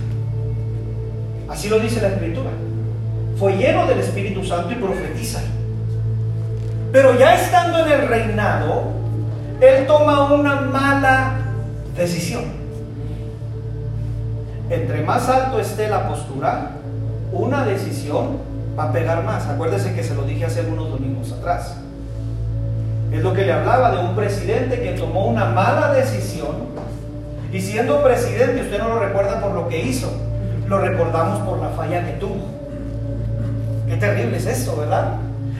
[1.49, 2.51] Así lo dice la Escritura.
[3.39, 5.41] Fue lleno del Espíritu Santo y profetiza.
[6.93, 8.85] Pero ya estando en el reinado,
[9.61, 11.52] él toma una mala
[11.97, 12.45] decisión.
[14.71, 16.73] Entre más alto esté la postura,
[17.33, 18.39] una decisión
[18.79, 19.47] va a pegar más.
[19.47, 21.77] Acuérdese que se lo dije hace algunos domingos atrás.
[23.13, 26.73] Es lo que le hablaba de un presidente que tomó una mala decisión
[27.53, 30.11] y siendo presidente, usted no lo recuerda por lo que hizo,
[30.67, 32.47] lo recordamos por la falla que tuvo.
[33.87, 35.17] Qué terrible es eso, ¿verdad?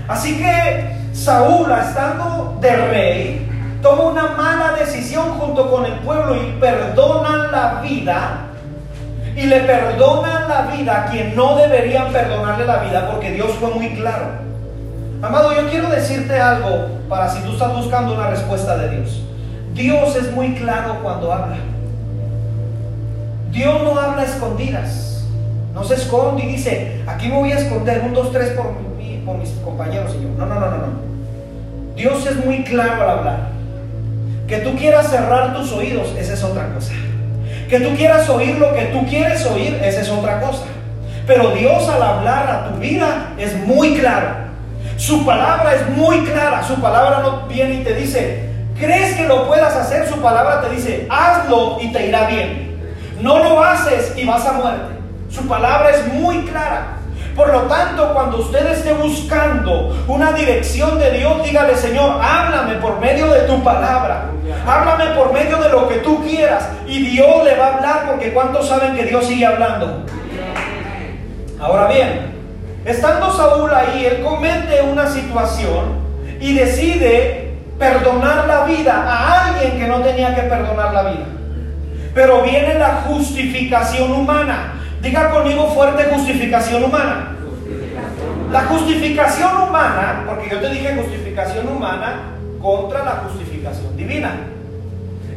[0.09, 3.52] Así que Saúl, estando de rey,
[3.83, 8.47] toma una mala decisión junto con el pueblo y perdonan la vida.
[9.35, 13.71] Y le perdonan la vida a quien no deberían perdonarle la vida porque Dios fue
[13.71, 14.27] muy claro.
[15.21, 19.23] Amado, yo quiero decirte algo para si tú estás buscando una respuesta de Dios.
[19.75, 21.57] Dios es muy claro cuando habla.
[23.51, 25.25] Dios no habla escondidas.
[25.75, 28.75] No se esconde y dice, aquí me voy a esconder, un, dos, tres por,
[29.25, 30.29] por mis compañeros y yo.
[30.37, 31.13] No, no, no, no, no.
[31.97, 33.62] Dios es muy claro al hablar.
[34.53, 36.93] Que tú quieras cerrar tus oídos, esa es otra cosa.
[37.71, 40.65] Que tú quieras oír lo que tú quieres oír, esa es otra cosa.
[41.27, 44.29] Pero Dios al hablar a tu vida es muy claro.
[44.99, 46.63] Su palabra es muy clara.
[46.63, 50.07] Su palabra no viene y te dice, ¿crees que lo puedas hacer?
[50.07, 52.77] Su palabra te dice, hazlo y te irá bien.
[53.23, 54.97] No lo haces y vas a muerte.
[55.31, 56.99] Su palabra es muy clara.
[57.35, 63.01] Por lo tanto, cuando usted esté buscando una dirección de Dios, dígale, Señor, háblame por
[63.01, 64.27] medio de tu palabra.
[64.67, 66.69] Háblame por medio de lo que tú quieras.
[66.87, 70.05] Y Dios le va a hablar porque ¿cuántos saben que Dios sigue hablando?
[71.61, 72.33] Ahora bien,
[72.85, 76.01] estando Saúl ahí, él comete una situación
[76.41, 81.27] y decide perdonar la vida a alguien que no tenía que perdonar la vida.
[82.15, 84.75] Pero viene la justificación humana.
[85.01, 87.37] Diga conmigo fuerte justificación humana.
[88.53, 93.52] La justificación humana, porque yo te dije justificación humana contra la justificación
[93.97, 94.35] divina.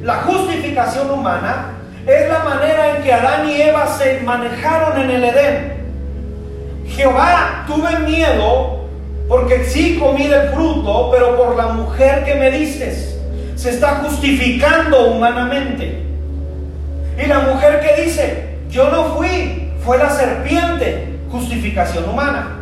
[0.02, 1.72] La justificación humana
[2.06, 5.76] es la manera en que Adán y Eva se manejaron en el Edén.
[6.88, 8.86] Jehová, tuve miedo
[9.28, 13.18] porque sí comí del fruto, pero por la mujer que me dices,
[13.56, 16.04] se está justificando humanamente.
[17.18, 22.60] Y la mujer que dice, yo no fui, fue la serpiente, justificación humana.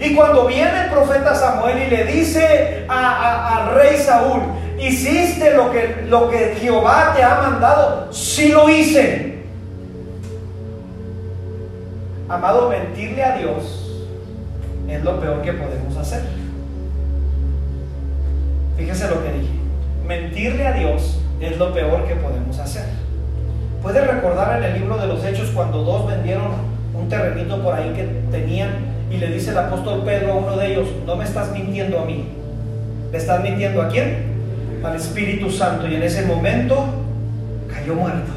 [0.00, 4.42] Y cuando viene el profeta Samuel y le dice al rey Saúl,
[4.80, 9.36] hiciste lo que, lo que Jehová te ha mandado, sí lo hice.
[12.28, 14.04] Amado, mentirle a Dios
[14.88, 16.22] es lo peor que podemos hacer.
[18.76, 19.52] Fíjese lo que dije.
[20.06, 22.84] Mentirle a Dios es lo peor que podemos hacer.
[23.82, 27.92] Puede recordar en el libro de los Hechos cuando dos vendieron un terrenito por ahí
[27.94, 28.70] que tenían
[29.10, 32.04] y le dice el apóstol Pedro a uno de ellos, no me estás mintiendo a
[32.04, 32.26] mí.
[33.12, 34.35] ¿Le estás mintiendo a quién?
[34.84, 35.88] Al Espíritu Santo.
[35.88, 36.86] Y en ese momento
[37.72, 38.32] cayó muerto.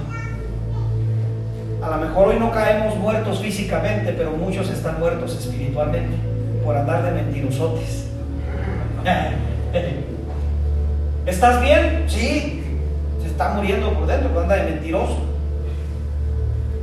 [1.81, 6.17] A lo mejor hoy no caemos muertos físicamente, pero muchos están muertos espiritualmente
[6.63, 8.07] por andar de mentirosotes.
[11.25, 12.05] ¿Estás bien?
[12.07, 12.63] Sí.
[13.21, 15.19] Se está muriendo por dentro, pero anda de mentiroso.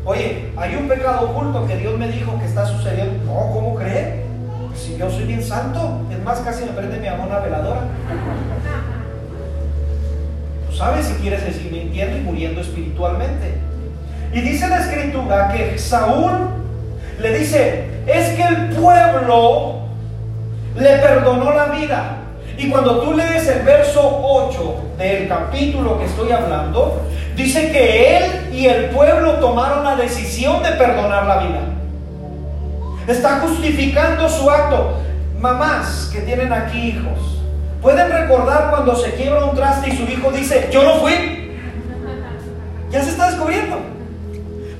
[0.04, 3.24] Oye, hay un pecado oculto que Dios me dijo que está sucediendo.
[3.24, 4.24] No, ¿cómo cree?
[4.68, 7.80] Pues si yo soy bien santo, es más, casi me prende mi amor una veladora.
[10.76, 13.54] Sabes si quieres decir mintiendo y muriendo espiritualmente.
[14.32, 16.32] Y dice la escritura que Saúl
[17.20, 19.80] le dice, es que el pueblo
[20.76, 22.18] le perdonó la vida.
[22.58, 28.54] Y cuando tú lees el verso 8 del capítulo que estoy hablando, Dice que él
[28.54, 31.60] y el pueblo tomaron la decisión de perdonar la vida.
[33.06, 35.02] Está justificando su acto.
[35.38, 37.35] Mamás que tienen aquí hijos,
[37.86, 41.56] ¿pueden recordar cuando se quiebra un traste y su hijo dice, yo no fui?
[42.90, 43.76] Ya se está descubriendo.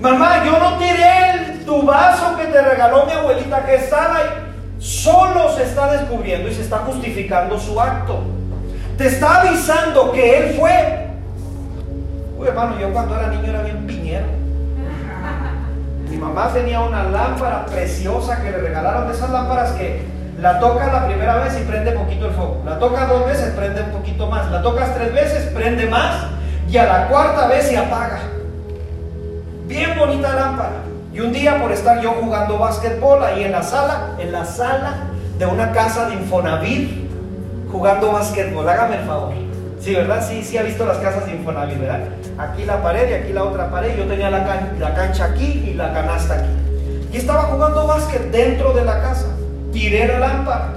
[0.01, 4.27] Mamá, yo no tiré el, tu vaso que te regaló mi abuelita que estaba ahí.
[4.81, 8.25] Solo se está descubriendo y se está justificando su acto.
[8.99, 11.07] Te está avisando que él fue,
[12.37, 14.27] Uy, hermano, yo cuando era niño era bien piñero.
[16.11, 20.03] Mi mamá tenía una lámpara preciosa que le regalaron de esas lámparas que
[20.39, 22.63] la tocas la primera vez y prende poquito el fuego.
[22.65, 24.51] La tocas dos veces, prende un poquito más.
[24.51, 26.27] La tocas tres veces, prende más.
[26.69, 28.19] Y a la cuarta vez se apaga.
[29.67, 30.83] Bien bonita lámpara.
[31.13, 34.95] Y un día por estar yo jugando básquetbol ahí en la sala, en la sala
[35.39, 37.11] de una casa de Infonavit,
[37.73, 39.33] jugando básquetbol, hágame el favor.
[39.81, 40.23] Sí, ¿verdad?
[40.27, 42.01] Sí, sí ha visto las casas de Infonavit, ¿verdad?
[42.37, 43.97] Aquí la pared y aquí la otra pared.
[43.97, 44.45] Yo tenía la,
[44.79, 46.51] la cancha aquí y la canasta aquí.
[47.13, 49.36] Y estaba jugando básquet dentro de la casa.
[49.77, 50.73] Tiré la lámpara.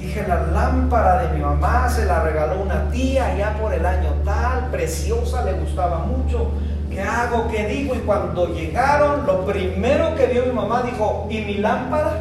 [0.00, 4.14] Dije, la lámpara de mi mamá se la regaló una tía ya por el año
[4.24, 6.50] tal, preciosa, le gustaba mucho.
[6.90, 7.46] ¿Qué hago?
[7.46, 7.94] ¿Qué digo?
[7.94, 12.14] Y cuando llegaron, lo primero que vio mi mamá dijo, ¿y mi lámpara?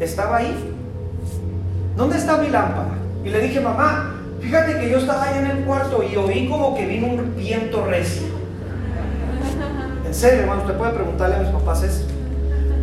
[0.00, 0.56] estaba ahí.
[1.94, 2.94] ¿Dónde está mi lámpara?
[3.22, 6.74] Y le dije, mamá, fíjate que yo estaba ahí en el cuarto y oí como
[6.74, 8.28] que vino un viento recio.
[10.06, 12.19] En serio, hermano, usted puede preguntarle a mis papás eso.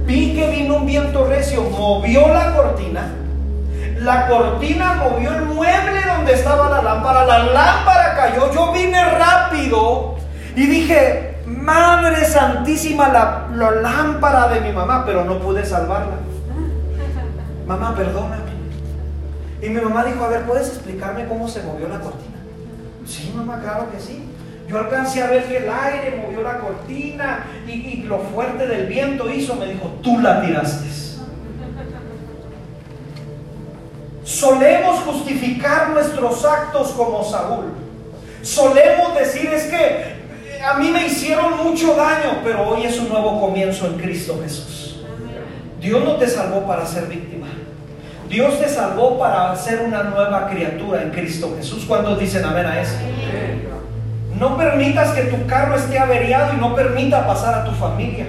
[0.08, 3.14] Vi que vino un viento recio, movió la cortina.
[4.00, 7.26] La cortina movió el mueble donde estaba la lámpara.
[7.26, 8.52] La lámpara cayó.
[8.54, 10.16] Yo vine rápido
[10.56, 16.16] y dije, Madre Santísima, la, la lámpara de mi mamá, pero no pude salvarla.
[17.68, 18.48] Mamá, perdóname.
[19.62, 22.38] Y mi mamá dijo, a ver, ¿puedes explicarme cómo se movió la cortina?
[23.06, 24.27] Sí, mamá, claro que sí.
[24.68, 29.32] Yo alcancé a ver que el aire movió la cortina y, lo fuerte del viento
[29.32, 30.88] hizo, me dijo, tú la tiraste.
[34.26, 37.66] Solemos justificar nuestros actos como Saúl.
[38.42, 43.40] Solemos decir es que a mí me hicieron mucho daño, pero hoy es un nuevo
[43.40, 45.00] comienzo en Cristo Jesús.
[45.80, 47.48] Dios no te salvó para ser víctima.
[48.28, 51.86] Dios te salvó para ser una nueva criatura en Cristo Jesús.
[51.88, 52.98] ¿Cuántos dicen amén a eso?
[54.40, 58.28] No permitas que tu carro esté averiado y no permita pasar a tu familia.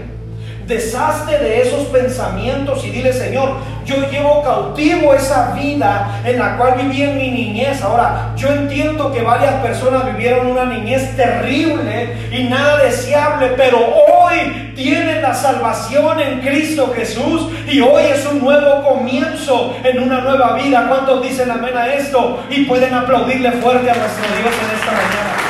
[0.67, 6.75] Deshazte de esos pensamientos y dile, Señor, yo llevo cautivo esa vida en la cual
[6.77, 7.83] viví en mi niñez.
[7.83, 14.73] Ahora, yo entiendo que varias personas vivieron una niñez terrible y nada deseable, pero hoy
[14.77, 20.55] tienen la salvación en Cristo Jesús y hoy es un nuevo comienzo en una nueva
[20.55, 20.87] vida.
[20.89, 22.45] ¿Cuántos dicen amén a esto?
[22.51, 25.48] Y pueden aplaudirle fuerte a nuestro Dios en esta mañana.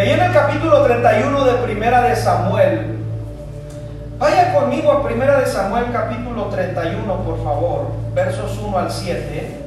[0.00, 2.96] Y ahí en el capítulo 31 de Primera de Samuel,
[4.18, 9.60] vaya conmigo a Primera de Samuel capítulo 31, por favor, versos 1 al 7.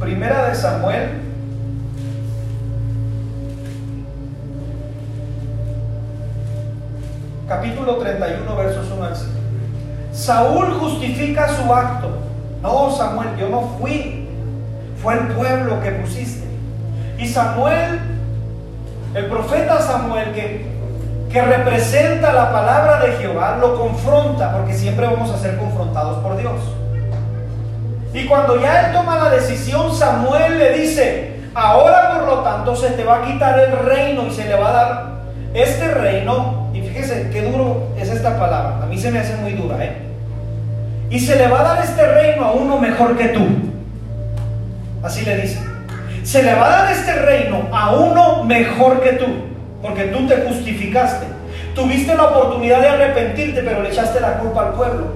[0.00, 1.22] Primera de Samuel
[7.48, 9.32] capítulo 31, versos 1 al 7.
[10.12, 12.10] Saúl justifica su acto.
[12.60, 14.28] No, Samuel, yo no fui.
[15.02, 16.45] Fue el pueblo que pusiste.
[17.18, 17.98] Y Samuel,
[19.14, 20.66] el profeta Samuel, que,
[21.32, 26.36] que representa la palabra de Jehová, lo confronta, porque siempre vamos a ser confrontados por
[26.36, 26.60] Dios.
[28.12, 32.90] Y cuando ya él toma la decisión, Samuel le dice, ahora por lo tanto se
[32.90, 35.06] te va a quitar el reino y se le va a dar
[35.54, 39.52] este reino, y fíjese qué duro es esta palabra, a mí se me hace muy
[39.52, 39.96] dura, ¿eh?
[41.08, 43.46] Y se le va a dar este reino a uno mejor que tú.
[45.02, 45.65] Así le dice
[46.26, 49.26] se le va a dar este reino a uno mejor que tú,
[49.80, 51.24] porque tú te justificaste.
[51.72, 55.06] Tuviste la oportunidad de arrepentirte, pero le echaste la culpa al pueblo.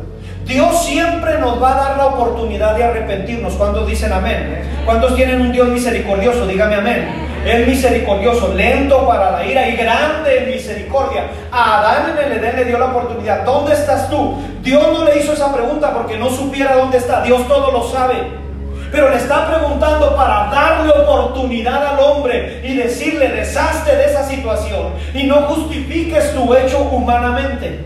[0.45, 3.55] Dios siempre nos va a dar la oportunidad de arrepentirnos.
[3.55, 4.63] ¿Cuántos dicen amén?
[4.87, 6.47] ¿Cuántos tienen un Dios misericordioso?
[6.47, 7.29] Dígame amén.
[7.45, 11.25] Es misericordioso, lento para la ira y grande en misericordia.
[11.51, 13.45] A Adán en el Edén le dio la oportunidad.
[13.45, 14.37] ¿Dónde estás tú?
[14.63, 17.23] Dios no le hizo esa pregunta porque no supiera dónde está.
[17.23, 18.49] Dios todo lo sabe.
[18.91, 24.95] Pero le está preguntando para darle oportunidad al hombre y decirle, deshazte de esa situación
[25.15, 27.85] y no justifiques tu hecho humanamente.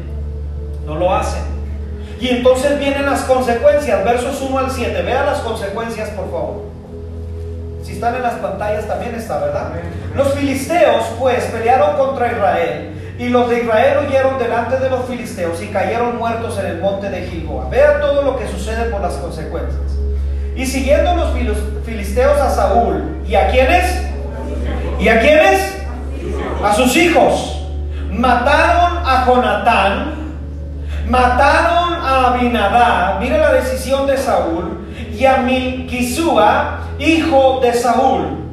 [0.87, 1.43] No lo hacen.
[2.21, 5.03] Y entonces vienen las consecuencias, versos 1 al 7.
[5.03, 6.63] Vean las consecuencias, por favor.
[7.83, 9.73] Si están en las pantallas también está, ¿verdad?
[10.15, 12.91] Los filisteos, pues, pelearon contra Israel.
[13.19, 17.11] Y los de Israel huyeron delante de los filisteos y cayeron muertos en el monte
[17.11, 17.69] de Gilboa.
[17.69, 19.94] Vean todo lo que sucede por las consecuencias.
[20.57, 21.31] Y siguiendo los
[21.85, 24.03] filisteos a Saúl, ¿y a quiénes?
[25.01, 25.77] ¿Y a quiénes?
[26.63, 27.61] A sus hijos.
[28.11, 30.15] Mataron a Jonatán,
[31.09, 38.44] mataron a Abinadab, mire la decisión de Saúl, y a Milquisúa, hijo de Saúl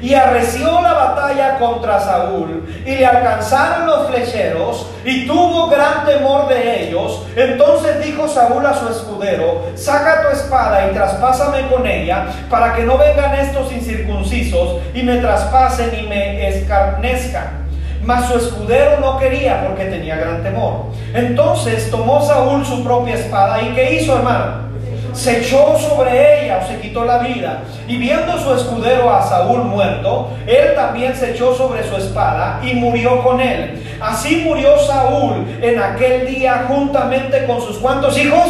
[0.00, 6.48] y arreció la batalla contra Saúl y le alcanzaron los flecheros y tuvo gran temor
[6.48, 7.22] de ellos.
[7.36, 12.84] Entonces dijo Saúl a su escudero, saca tu espada y traspásame con ella para que
[12.84, 17.66] no vengan estos incircuncisos y me traspasen y me escarnezcan.
[18.02, 20.86] Mas su escudero no quería porque tenía gran temor.
[21.12, 24.67] Entonces tomó Saúl su propia espada y ¿qué hizo hermano?
[25.12, 27.62] Se echó sobre ella o se quitó la vida.
[27.86, 32.74] Y viendo su escudero a Saúl muerto, él también se echó sobre su espada y
[32.74, 33.82] murió con él.
[34.00, 38.48] Así murió Saúl en aquel día juntamente con sus cuantos hijos.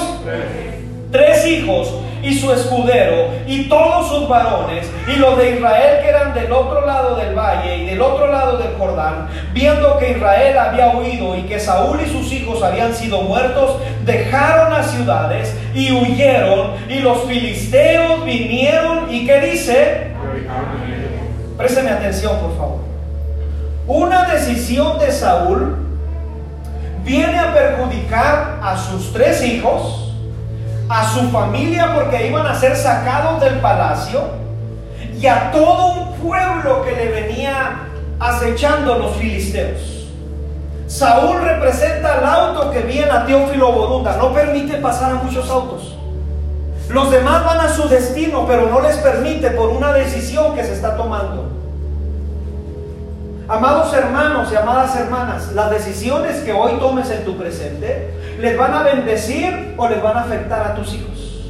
[1.11, 6.35] Tres hijos y su escudero y todos sus varones y los de Israel que eran
[6.35, 10.91] del otro lado del valle y del otro lado del Jordán, viendo que Israel había
[10.91, 16.73] huido y que Saúl y sus hijos habían sido muertos, dejaron las ciudades y huyeron
[16.89, 20.09] y los filisteos vinieron y qué dice?
[21.57, 22.79] Présteme atención por favor.
[23.87, 25.77] Una decisión de Saúl
[27.05, 30.08] viene a perjudicar a sus tres hijos,
[30.89, 34.23] a su familia porque iban a ser sacados del palacio
[35.21, 37.81] y a todo un pueblo que le venía
[38.19, 40.07] acechando los filisteos.
[40.87, 45.97] Saúl representa el auto que viene a Teófilo Borunda, no permite pasar a muchos autos.
[46.89, 50.73] Los demás van a su destino, pero no les permite por una decisión que se
[50.73, 51.59] está tomando.
[53.47, 58.73] Amados hermanos y amadas hermanas, las decisiones que hoy tomes en tu presente, ¿les van
[58.73, 61.45] a bendecir o les van a afectar a tus hijos?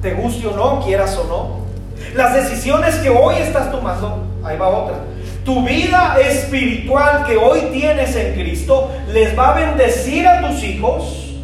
[0.00, 1.66] Te guste o no, quieras o no.
[2.14, 4.96] Las decisiones que hoy estás tomando, ahí va otra.
[5.44, 11.34] Tu vida espiritual que hoy tienes en Cristo, ¿les va a bendecir a tus hijos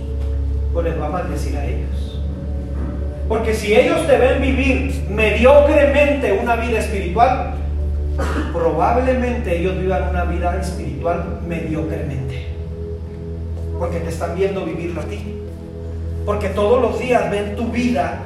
[0.75, 2.21] o les va a maldecir a ellos?
[3.29, 7.55] Porque si ellos te ven vivir mediocremente una vida espiritual,
[8.53, 12.51] probablemente ellos vivan una vida espiritual mediocremente.
[13.83, 15.43] Porque te están viendo vivir a ti.
[16.24, 18.20] Porque todos los días ven tu vida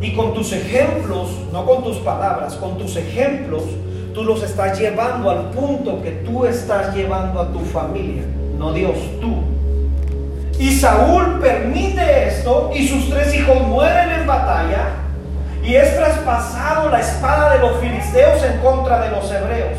[0.00, 3.64] y con tus ejemplos, no con tus palabras, con tus ejemplos,
[4.14, 8.22] tú los estás llevando al punto que tú estás llevando a tu familia,
[8.56, 9.42] no Dios, tú.
[10.58, 14.86] Y Saúl permite esto y sus tres hijos mueren en batalla
[15.62, 19.76] y es traspasado la espada de los filisteos en contra de los hebreos.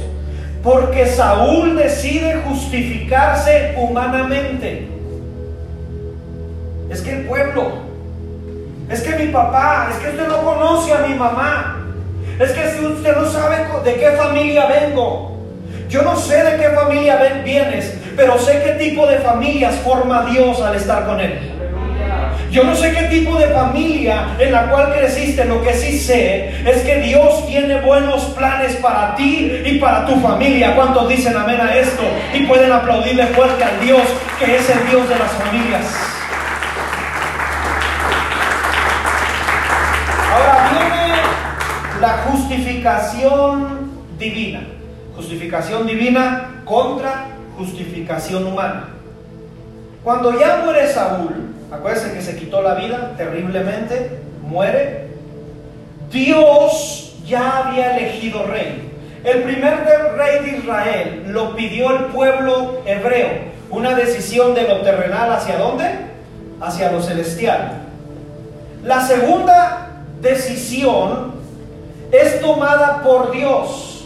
[0.64, 4.88] Porque Saúl decide justificarse humanamente.
[6.90, 7.74] Es que el pueblo,
[8.90, 11.86] es que mi papá, es que usted no conoce a mi mamá.
[12.40, 15.38] Es que si usted no sabe de qué familia vengo.
[15.90, 20.60] Yo no sé de qué familia vienes, pero sé qué tipo de familias forma Dios
[20.62, 21.53] al estar con él.
[22.54, 26.50] Yo no sé qué tipo de familia en la cual creciste, lo que sí sé
[26.64, 30.76] es que Dios tiene buenos planes para ti y para tu familia.
[30.76, 32.04] ¿Cuántos dicen amén a esto?
[32.32, 34.04] Y pueden aplaudirle fuerte al Dios
[34.38, 35.84] que es el Dios de las familias.
[40.32, 41.16] Ahora viene
[42.02, 43.90] la justificación
[44.20, 44.62] divina.
[45.16, 48.90] Justificación divina contra justificación humana.
[50.04, 51.43] Cuando ya muere Saúl,
[51.74, 55.08] Acuérdense que se quitó la vida terriblemente, muere.
[56.12, 58.92] Dios ya había elegido rey.
[59.24, 59.84] El primer
[60.16, 63.30] rey de Israel lo pidió el pueblo hebreo.
[63.72, 65.86] Una decisión de lo terrenal hacia dónde?
[66.62, 67.82] Hacia lo celestial.
[68.84, 71.34] La segunda decisión
[72.12, 74.06] es tomada por Dios.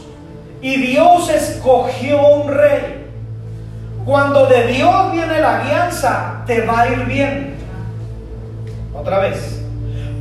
[0.61, 3.07] Y Dios escogió un rey.
[4.05, 7.56] Cuando de Dios viene la guianza, te va a ir bien.
[8.97, 9.61] Otra vez.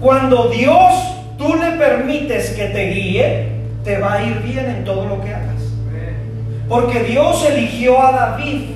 [0.00, 0.92] Cuando Dios
[1.38, 3.48] tú le permites que te guíe,
[3.84, 5.62] te va a ir bien en todo lo que hagas.
[6.68, 8.70] Porque Dios eligió a David.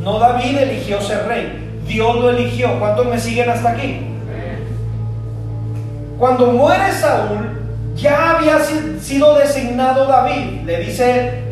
[0.00, 1.80] No David eligió ser rey.
[1.86, 2.78] Dios lo eligió.
[2.78, 4.00] ¿Cuántos me siguen hasta aquí?
[6.18, 7.60] Cuando muere Saúl,
[7.96, 8.58] ya había
[9.00, 10.62] sido designado David.
[10.64, 11.42] Le dice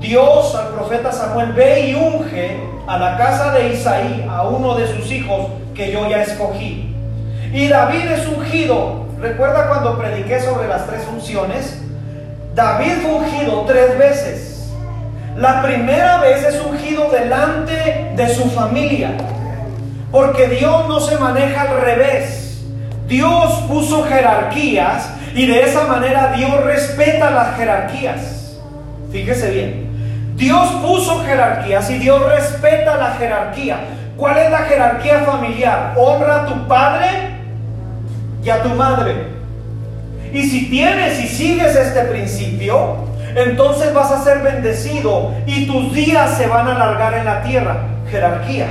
[0.00, 4.88] Dios al profeta Samuel, ve y unge a la casa de Isaí, a uno de
[4.88, 6.94] sus hijos, que yo ya escogí.
[7.52, 9.06] Y David es ungido.
[9.20, 11.78] ¿Recuerda cuando prediqué sobre las tres unciones?
[12.54, 14.72] David fue ungido tres veces.
[15.36, 19.12] La primera vez es ungido delante de su familia.
[20.10, 22.62] Porque Dios no se maneja al revés.
[23.06, 28.58] Dios puso jerarquías y de esa manera Dios respeta las jerarquías.
[29.10, 29.92] Fíjese bien.
[30.36, 33.78] Dios puso jerarquías y Dios respeta la jerarquía.
[34.16, 35.94] ¿Cuál es la jerarquía familiar?
[35.96, 37.06] Honra a tu padre
[38.44, 39.28] y a tu madre.
[40.32, 42.96] Y si tienes y sigues este principio,
[43.34, 47.76] entonces vas a ser bendecido y tus días se van a alargar en la tierra.
[48.10, 48.66] Jerarquía.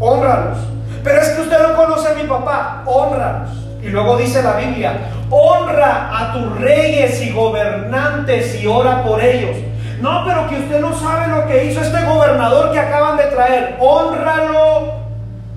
[0.00, 0.58] Honralos.
[1.04, 2.82] Pero es que usted no conoce a mi papá.
[2.86, 3.50] Honralos.
[3.82, 4.92] Y luego dice la Biblia,
[5.30, 9.56] honra a tus reyes y gobernantes y ora por ellos.
[10.00, 13.76] No, pero que usted no sabe lo que hizo este gobernador que acaban de traer.
[13.80, 14.92] Honralo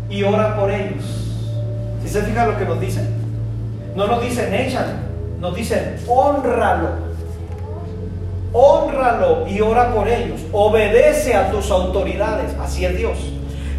[0.10, 1.04] y ora por ellos.
[2.02, 3.08] Si se fija lo que nos dicen,
[3.96, 4.94] no nos dicen échalo,
[5.40, 7.12] nos dicen honralo.
[8.52, 10.42] Honralo y ora por ellos.
[10.52, 12.52] Obedece a tus autoridades.
[12.60, 13.18] Así es Dios.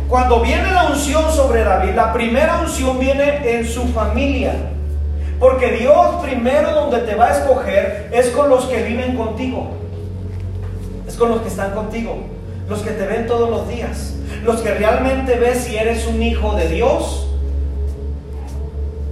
[0.09, 4.55] Cuando viene la unción sobre David, la primera unción viene en su familia.
[5.41, 9.82] Porque Dios primero donde te va a escoger es con los que viven contigo
[11.31, 12.17] los que están contigo,
[12.69, 14.15] los que te ven todos los días,
[14.45, 17.29] los que realmente ves si eres un hijo de Dios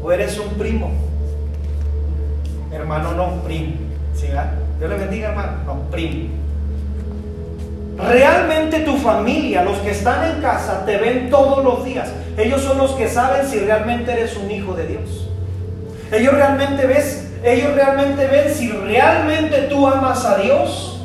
[0.02, 0.90] o eres un primo.
[2.72, 3.74] Hermano no, primo.
[4.14, 4.28] ¿sí,
[4.78, 5.52] Dios le bendiga, hermano.
[5.66, 6.28] No, primo.
[7.98, 12.10] Realmente tu familia, los que están en casa, te ven todos los días.
[12.36, 15.28] Ellos son los que saben si realmente eres un hijo de Dios.
[16.10, 20.99] Ellos realmente ves, ellos realmente ven si realmente tú amas a Dios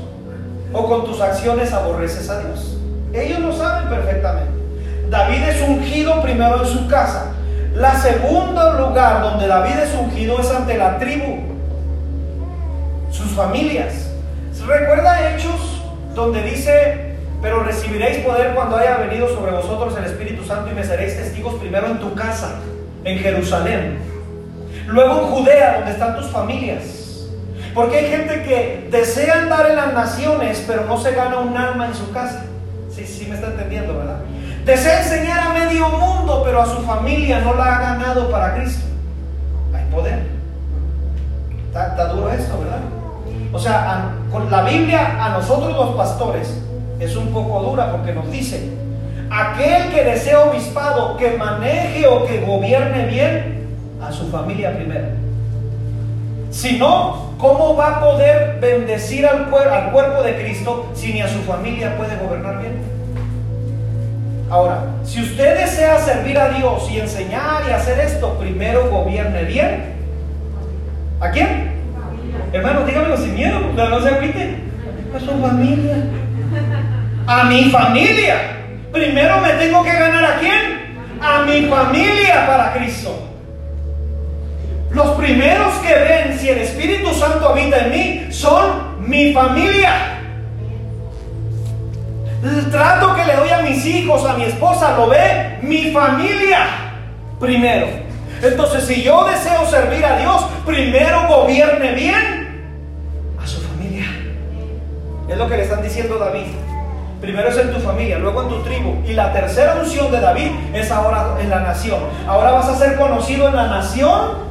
[0.76, 2.78] o con tus acciones aborreces a Dios.
[3.13, 4.51] Ellos lo saben perfectamente.
[5.09, 7.32] David es ungido primero en su casa.
[7.73, 11.38] La segundo lugar donde David es ungido es ante la tribu,
[13.09, 14.09] sus familias.
[14.65, 15.84] ¿Recuerda Hechos
[16.15, 20.84] donde dice, pero recibiréis poder cuando haya venido sobre vosotros el Espíritu Santo y me
[20.84, 22.55] seréis testigos primero en tu casa,
[23.03, 23.99] en Jerusalén,
[24.88, 27.05] luego en Judea, donde están tus familias?
[27.76, 31.88] Porque hay gente que desea andar en las naciones, pero no se gana un alma
[31.88, 32.45] en su casa.
[32.89, 34.19] Sí, sí me está entendiendo, ¿verdad?
[34.63, 38.86] Desea enseñar a medio mundo, pero a su familia no la ha ganado para Cristo.
[39.73, 40.26] Hay poder.
[41.67, 42.80] Está, duro esto, ¿verdad?
[43.51, 46.57] O sea, con la Biblia a nosotros los pastores
[47.01, 48.69] es un poco dura porque nos dice,
[49.30, 53.67] aquel que desea obispado, que maneje o que gobierne bien
[54.01, 55.24] a su familia primero.
[56.56, 61.28] Si no, ¿cómo va a poder bendecir al, al cuerpo de Cristo si ni a
[61.28, 62.78] su familia puede gobernar bien?
[64.49, 69.95] Ahora, si usted desea servir a Dios y enseñar y hacer esto, primero gobierne bien.
[71.20, 71.74] ¿A quién?
[72.53, 74.56] Hermano, dígamelo sin miedo, no se agüite.
[75.14, 75.95] A su familia.
[77.28, 78.36] A mi familia.
[78.93, 81.20] Primero me tengo que ganar a quién?
[81.22, 83.34] A mi familia para Cristo.
[84.91, 90.19] Los primeros que ven si el Espíritu Santo habita en mí son mi familia.
[92.43, 96.67] El trato que le doy a mis hijos, a mi esposa, lo ve mi familia
[97.39, 97.88] primero.
[98.41, 102.67] Entonces, si yo deseo servir a Dios, primero gobierne bien
[103.41, 104.05] a su familia.
[105.27, 106.45] Es lo que le están diciendo David.
[107.19, 109.01] Primero es en tu familia, luego en tu tribu.
[109.07, 111.99] Y la tercera unción de David es ahora en la nación.
[112.27, 114.45] Ahora vas a ser conocido en la nación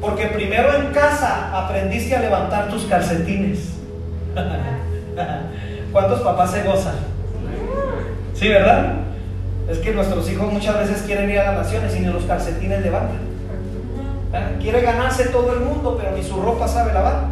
[0.00, 3.70] porque primero en casa aprendiste a levantar tus calcetines.
[5.92, 6.94] ¿Cuántos papás se gozan?
[8.34, 8.94] Sí, ¿verdad?
[9.68, 12.82] Es que nuestros hijos muchas veces quieren ir a las naciones y ni los calcetines
[12.82, 13.28] levantan.
[14.60, 17.24] Quiere ganarse todo el mundo, pero ni su ropa sabe lavar.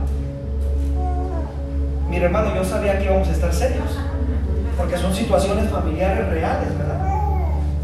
[2.09, 3.99] Mire, hermano, yo sabía que íbamos a estar serios,
[4.77, 7.01] porque son situaciones familiares reales, ¿verdad?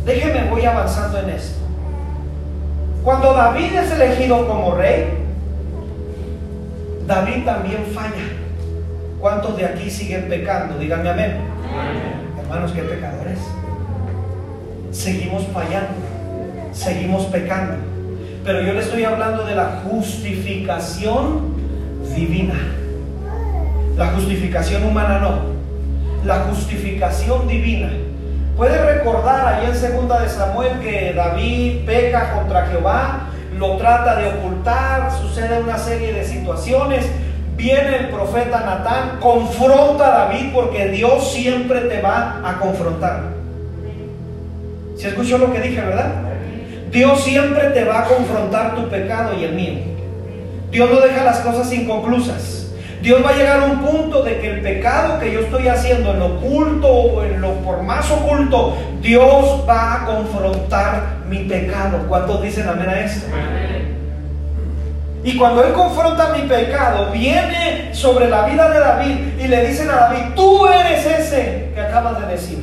[0.05, 1.62] Déjeme, voy avanzando en esto.
[3.05, 5.07] Cuando David es elegido como rey,
[7.07, 8.29] David también falla.
[9.21, 10.79] ¿Cuántos de aquí siguen pecando?
[10.79, 11.37] Díganme amén.
[11.69, 12.23] amén.
[12.41, 13.39] Hermanos, qué pecadores.
[14.93, 15.95] Seguimos fallando,
[16.73, 17.75] seguimos pecando.
[18.45, 21.55] Pero yo le estoy hablando de la justificación
[22.15, 22.55] divina.
[23.97, 25.53] La justificación humana no.
[26.25, 27.91] La justificación divina.
[28.57, 33.29] Puede recordar ahí en segunda de Samuel que David peca contra Jehová,
[33.59, 37.07] lo trata de ocultar, sucede una serie de situaciones,
[37.57, 43.23] viene el profeta Natán, confronta a David porque Dios siempre te va a confrontar.
[44.97, 46.13] ¿Se escuchó lo que dije, verdad?
[46.91, 49.79] Dios siempre te va a confrontar tu pecado y el mío.
[50.71, 52.62] Dios no deja las cosas inconclusas.
[53.03, 56.13] Dios va a llegar a un punto de que el pecado que yo estoy haciendo
[56.13, 61.99] en lo oculto o en lo por más oculto, Dios va a confrontar mi pecado.
[62.09, 63.27] ¿Cuántos dicen amén a esto?
[65.25, 69.91] Y cuando él confronta mi pecado, viene sobre la vida de David y le dicen
[69.91, 72.63] a David, tú eres ese que acabas de decir.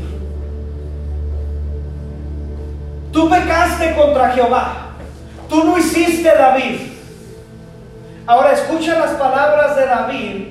[3.11, 4.91] Tú pecaste contra Jehová.
[5.49, 6.88] Tú no hiciste David.
[8.29, 10.47] Ahora escucha las palabras de David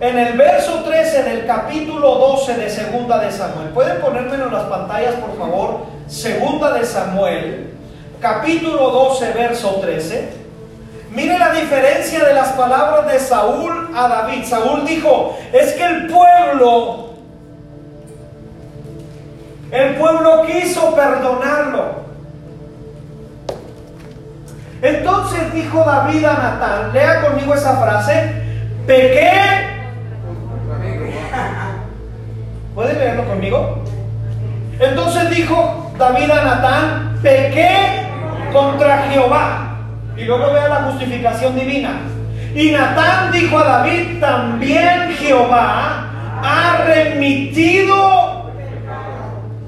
[0.00, 3.68] en el verso 13 del capítulo 12 de Segunda de Samuel.
[3.68, 5.86] ¿Pueden ponérmelo en las pantallas, por favor?
[6.08, 7.72] Segunda de Samuel,
[8.20, 10.28] capítulo 12, verso 13.
[11.10, 14.44] Mire la diferencia de las palabras de Saúl a David.
[14.44, 17.14] Saúl dijo, es que el pueblo,
[19.70, 21.97] el pueblo quiso perdonarlo.
[24.80, 28.32] Entonces dijo David a Natán, lea conmigo esa frase,
[28.86, 29.32] pequé.
[32.74, 33.84] ¿Puede leerlo conmigo?
[34.78, 38.06] Entonces dijo David a Natán, pequé
[38.52, 39.78] contra Jehová
[40.16, 42.00] y luego vea la justificación divina.
[42.54, 46.04] Y Natán dijo a David, también Jehová
[46.42, 48.50] ha remitido.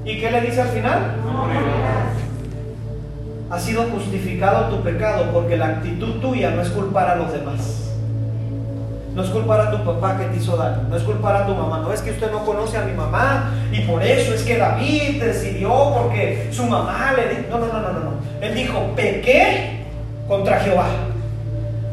[0.05, 0.99] ¿Y qué le dice al final?
[3.51, 7.91] Ha sido justificado tu pecado porque la actitud tuya no es culpar a los demás.
[9.13, 11.53] No es culpar a tu papá que te hizo daño, no es culpar a tu
[11.53, 14.57] mamá, no es que usted no conoce a mi mamá y por eso es que
[14.57, 19.81] David decidió porque su mamá le dijo, no, no, no, no, no, él dijo, pequé
[20.29, 20.87] contra Jehová.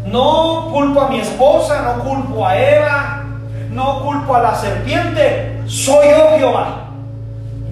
[0.06, 3.24] No culpo a mi esposa, no culpo a Eva,
[3.72, 6.84] no culpo a la serpiente, soy yo Jehová.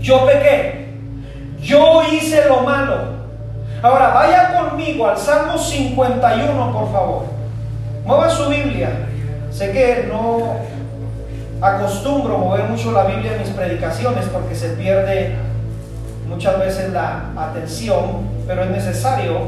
[0.00, 0.88] Yo pequé,
[1.60, 3.15] yo hice lo malo.
[3.82, 7.24] Ahora vaya conmigo al Salmo 51, por favor.
[8.04, 8.90] Mueva su Biblia.
[9.50, 10.56] Sé que no
[11.60, 15.36] acostumbro mover mucho la Biblia en mis predicaciones porque se pierde
[16.28, 19.40] muchas veces la atención, pero es necesario.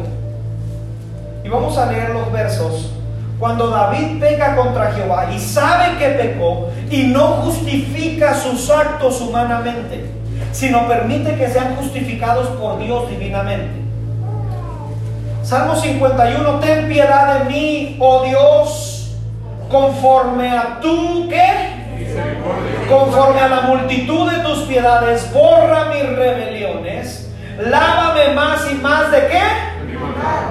[1.44, 2.92] Y vamos a leer los versos.
[3.38, 10.10] Cuando David peca contra Jehová y sabe que pecó y no justifica sus actos humanamente,
[10.52, 13.87] sino permite que sean justificados por Dios divinamente.
[15.48, 19.16] Salmo 51, ten piedad de mí, oh Dios
[19.70, 22.06] conforme a tu qué?
[22.86, 29.26] Conforme a la multitud de tus piedades, borra mis rebeliones, lávame más y más de
[29.28, 29.42] qué?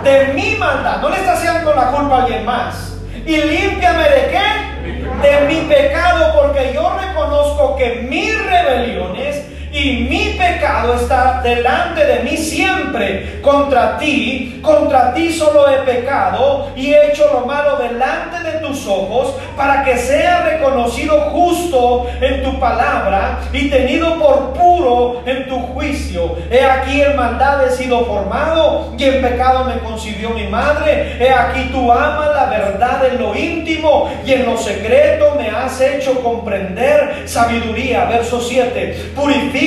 [0.03, 0.99] De mi maldad.
[0.99, 2.95] No le estás haciendo la culpa a alguien más.
[3.23, 5.29] Y límpiame de qué?
[5.29, 9.45] De mi pecado, porque yo reconozco que mis rebeliones
[9.77, 14.59] y mi pecado está delante de mí siempre contra ti.
[14.63, 19.83] Contra ti solo he pecado y he hecho lo malo delante de tus ojos para
[19.83, 26.37] que sea reconocido justo en tu palabra y tenido por puro en tu juicio.
[26.49, 31.17] He aquí en maldad he sido formado y en pecado me concibió mi madre.
[31.19, 35.79] He aquí tú amas la verdad en lo íntimo y en lo secreto me has
[35.79, 38.05] hecho comprender sabiduría.
[38.05, 39.11] Verso 7.
[39.15, 39.66] Purifica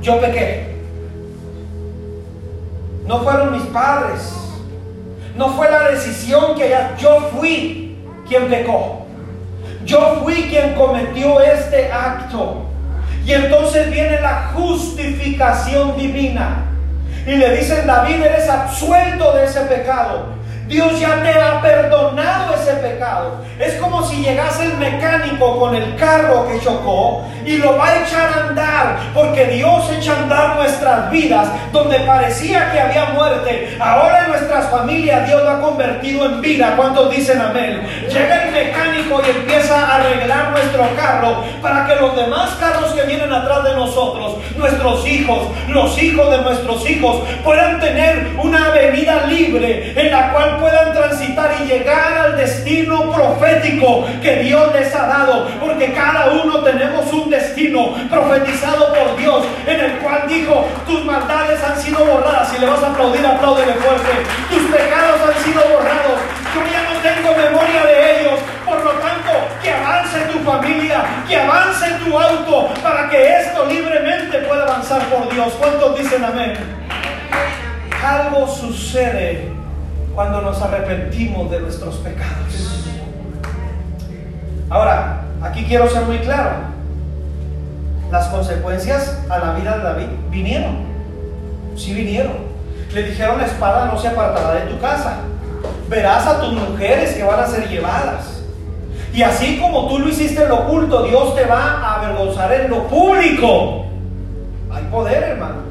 [0.00, 0.76] yo pequé.
[3.06, 4.34] No fueron mis padres.
[5.36, 7.98] No fue la decisión que ya, yo fui
[8.28, 9.06] quien pecó.
[9.84, 12.66] Yo fui quien cometió este acto.
[13.24, 16.66] Y entonces viene la justificación divina.
[17.26, 20.39] Y le dicen, David, eres absuelto de ese pecado.
[20.70, 23.44] Dios ya te ha perdonado ese pecado.
[23.58, 28.04] Es como si llegase el mecánico con el carro que chocó y lo va a
[28.04, 33.76] echar a andar, porque Dios echa a andar nuestras vidas donde parecía que había muerte.
[33.80, 36.74] Ahora en nuestras familias Dios lo ha convertido en vida.
[36.76, 37.82] ¿Cuántos dicen amén?
[38.08, 43.02] Llega el mecánico y empieza a arreglar nuestro carro para que los demás carros que
[43.02, 49.26] vienen atrás de nosotros, nuestros hijos, los hijos de nuestros hijos, puedan tener una avenida
[49.26, 55.06] libre en la cual puedan transitar y llegar al destino profético que Dios les ha
[55.06, 55.48] dado.
[55.58, 61.62] Porque cada uno tenemos un destino profetizado por Dios en el cual dijo, tus maldades
[61.64, 62.48] han sido borradas.
[62.50, 64.10] Si le vas a aplaudir, apláudele fuerte.
[64.50, 66.20] Tus pecados han sido borrados.
[66.54, 68.40] Yo ya no tengo memoria de ellos.
[68.66, 69.30] Por lo tanto,
[69.62, 75.32] que avance tu familia, que avance tu auto para que esto libremente pueda avanzar por
[75.32, 75.52] Dios.
[75.58, 76.54] ¿Cuántos dicen amén?
[78.02, 79.59] Algo sucede
[80.20, 82.84] cuando nos arrepentimos de nuestros pecados.
[84.68, 86.56] Ahora, aquí quiero ser muy claro.
[88.12, 90.76] Las consecuencias a la vida de David vinieron.
[91.74, 92.34] Sí vinieron.
[92.92, 95.20] Le dijeron la espada no se apartará de tu casa.
[95.88, 98.42] Verás a tus mujeres que van a ser llevadas.
[99.14, 102.68] Y así como tú lo hiciste en lo oculto, Dios te va a avergonzar en
[102.68, 103.86] lo público.
[104.70, 105.62] Hay poder, hermano.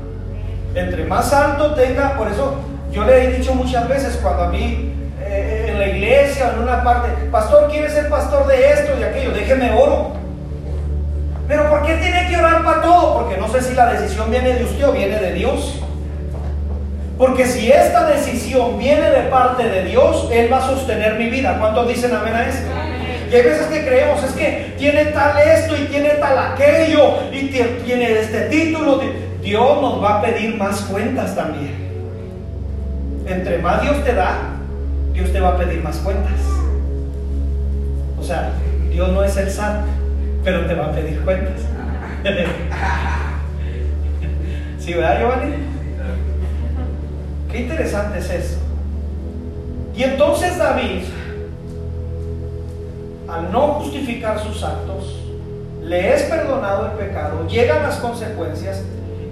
[0.73, 4.93] Entre más alto tenga, por eso yo le he dicho muchas veces cuando a mí
[5.21, 9.03] eh, en la iglesia o en una parte, pastor, ¿quiere ser pastor de esto y
[9.03, 9.31] aquello?
[9.31, 10.13] Déjeme oro.
[11.47, 13.19] Pero ¿por qué tiene que orar para todo?
[13.19, 15.81] Porque no sé si la decisión viene de usted o viene de Dios.
[17.17, 21.57] Porque si esta decisión viene de parte de Dios, Él va a sostener mi vida.
[21.59, 22.69] ¿Cuántos dicen amén a esto?
[23.31, 27.49] Y hay veces que creemos, es que tiene tal esto y tiene tal aquello y
[27.85, 29.01] tiene este título.
[29.41, 31.88] Dios nos va a pedir más cuentas también
[33.31, 34.37] entre más Dios te da,
[35.13, 36.39] Dios te va a pedir más cuentas.
[38.19, 38.51] O sea,
[38.89, 39.85] Dios no es el SAT,
[40.43, 41.61] pero te va a pedir cuentas.
[44.79, 45.55] ¿Sí, verdad, Giovanni?
[47.51, 48.57] Qué interesante es eso.
[49.95, 51.03] Y entonces David
[53.29, 55.15] al no justificar sus actos,
[55.83, 58.83] le es perdonado el pecado, llegan las consecuencias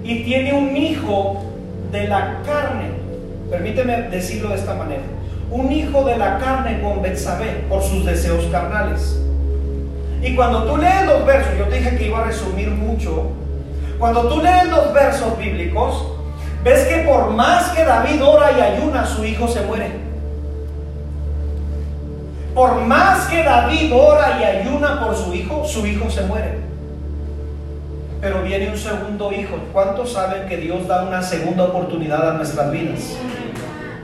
[0.04, 1.42] y tiene un hijo
[1.90, 2.97] de la carne.
[3.50, 5.02] Permíteme decirlo de esta manera.
[5.50, 9.18] Un hijo de la carne con Betsabé por sus deseos carnales.
[10.22, 13.30] Y cuando tú lees los versos, yo te dije que iba a resumir mucho.
[13.98, 16.06] Cuando tú lees los versos bíblicos,
[16.62, 19.90] ves que por más que David ora y ayuna, su hijo se muere.
[22.54, 26.58] Por más que David ora y ayuna por su hijo, su hijo se muere.
[28.20, 29.56] Pero viene un segundo hijo.
[29.72, 33.16] ¿Cuántos saben que Dios da una segunda oportunidad a nuestras vidas?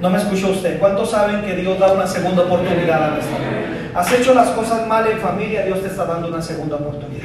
[0.05, 0.79] No me escuchó usted.
[0.79, 3.63] ¿Cuántos saben que Dios da una segunda oportunidad a nuestras vidas?
[3.95, 7.25] Has hecho las cosas mal en familia, Dios te está dando una segunda oportunidad.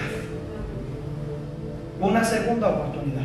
[2.00, 3.24] Una segunda oportunidad.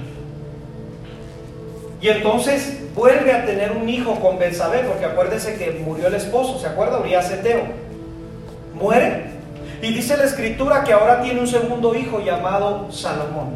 [2.00, 6.58] Y entonces vuelve a tener un hijo con Belsabé, porque acuérdese que murió el esposo,
[6.58, 6.98] ¿se acuerda?
[6.98, 7.62] Urias Eteo.
[8.74, 9.26] Muere.
[9.80, 13.52] Y dice la escritura que ahora tiene un segundo hijo llamado Salomón.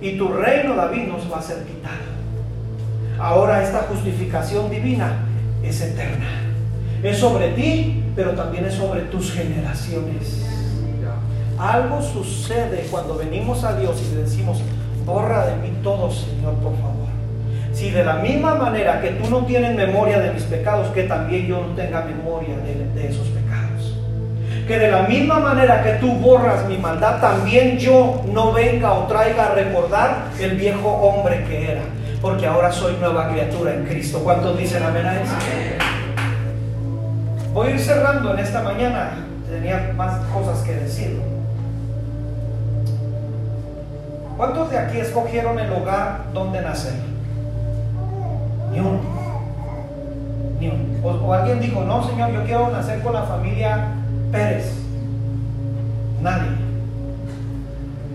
[0.00, 2.17] Y tu reino, David, nos va a ser quitado.
[3.18, 5.24] Ahora esta justificación divina
[5.62, 6.26] es eterna.
[7.02, 10.44] Es sobre ti, pero también es sobre tus generaciones.
[11.58, 14.62] Algo sucede cuando venimos a Dios y le decimos,
[15.04, 17.08] borra de mí todo, Señor, por favor.
[17.72, 21.46] Si de la misma manera que tú no tienes memoria de mis pecados, que también
[21.46, 23.96] yo no tenga memoria de, de esos pecados.
[24.68, 29.06] Que de la misma manera que tú borras mi maldad, también yo no venga o
[29.06, 31.82] traiga a recordar el viejo hombre que era.
[32.20, 34.20] Porque ahora soy nueva criatura en Cristo.
[34.24, 35.34] ¿Cuántos dicen amén a eso?
[37.52, 39.10] Voy a ir cerrando en esta mañana.
[39.48, 41.20] Tenía más cosas que decir.
[44.36, 46.94] ¿Cuántos de aquí escogieron el hogar donde nacer?
[48.72, 49.00] Ni uno.
[50.60, 51.08] Ni uno.
[51.26, 53.94] O, alguien dijo, no, Señor, yo quiero nacer con la familia
[54.30, 54.74] Pérez.
[56.20, 56.50] Nadie.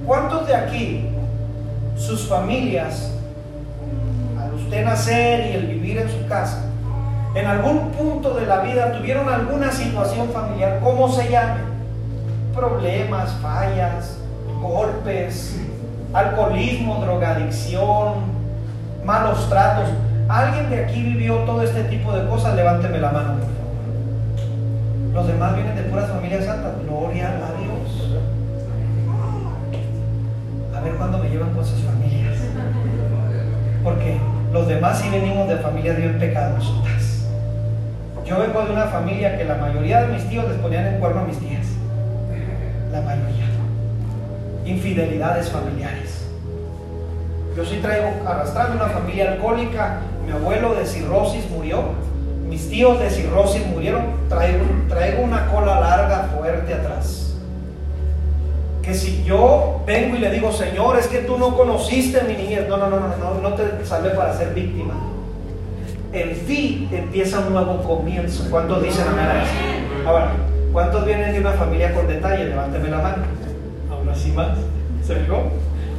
[0.05, 1.09] ¿Cuántos de aquí,
[1.97, 3.12] sus familias,
[4.81, 6.63] nacer y el vivir en su casa,
[7.35, 11.61] en algún punto de la vida tuvieron alguna situación familiar, ¿cómo se llame?
[12.53, 14.17] Problemas, fallas,
[14.61, 15.59] golpes,
[16.13, 18.13] alcoholismo, drogadicción,
[19.03, 19.89] malos tratos.
[20.29, 22.55] ¿Alguien de aquí vivió todo este tipo de cosas?
[22.55, 23.53] Levánteme la mano, por favor.
[25.13, 26.71] Los demás vienen de puras familias santas.
[26.85, 28.19] Gloria a Dios.
[30.75, 32.37] A ver cuándo me llevan con sus familias.
[33.83, 34.17] Porque
[34.53, 37.25] los demás sí venimos de familias bien pecadosas.
[38.23, 41.21] Yo vengo de una familia que la mayoría de mis tíos les ponían en cuerno
[41.21, 41.65] a mis tías.
[42.91, 43.47] La mayoría.
[44.63, 46.27] Infidelidades familiares.
[47.57, 50.01] Yo sí traigo arrastrando una familia alcohólica.
[50.25, 51.81] Mi abuelo de cirrosis murió.
[52.47, 54.03] Mis tíos de cirrosis murieron.
[54.29, 57.32] Traigo una cola larga, fuerte atrás.
[58.83, 62.67] Que si yo vengo y le digo, Señor, es que tú no conociste mi niñez.
[62.67, 64.93] No, no, no, no, no, no te salve para ser víctima
[66.13, 68.45] en fin empieza un nuevo comienzo.
[68.49, 70.07] ¿Cuántos dicen amén a eso?
[70.07, 70.31] Ahora,
[70.71, 72.45] ¿cuántos vienen de una familia con detalle?
[72.45, 73.23] Levánteme la mano.
[73.91, 74.57] Aún así más.
[75.03, 75.43] ¿Se fijó?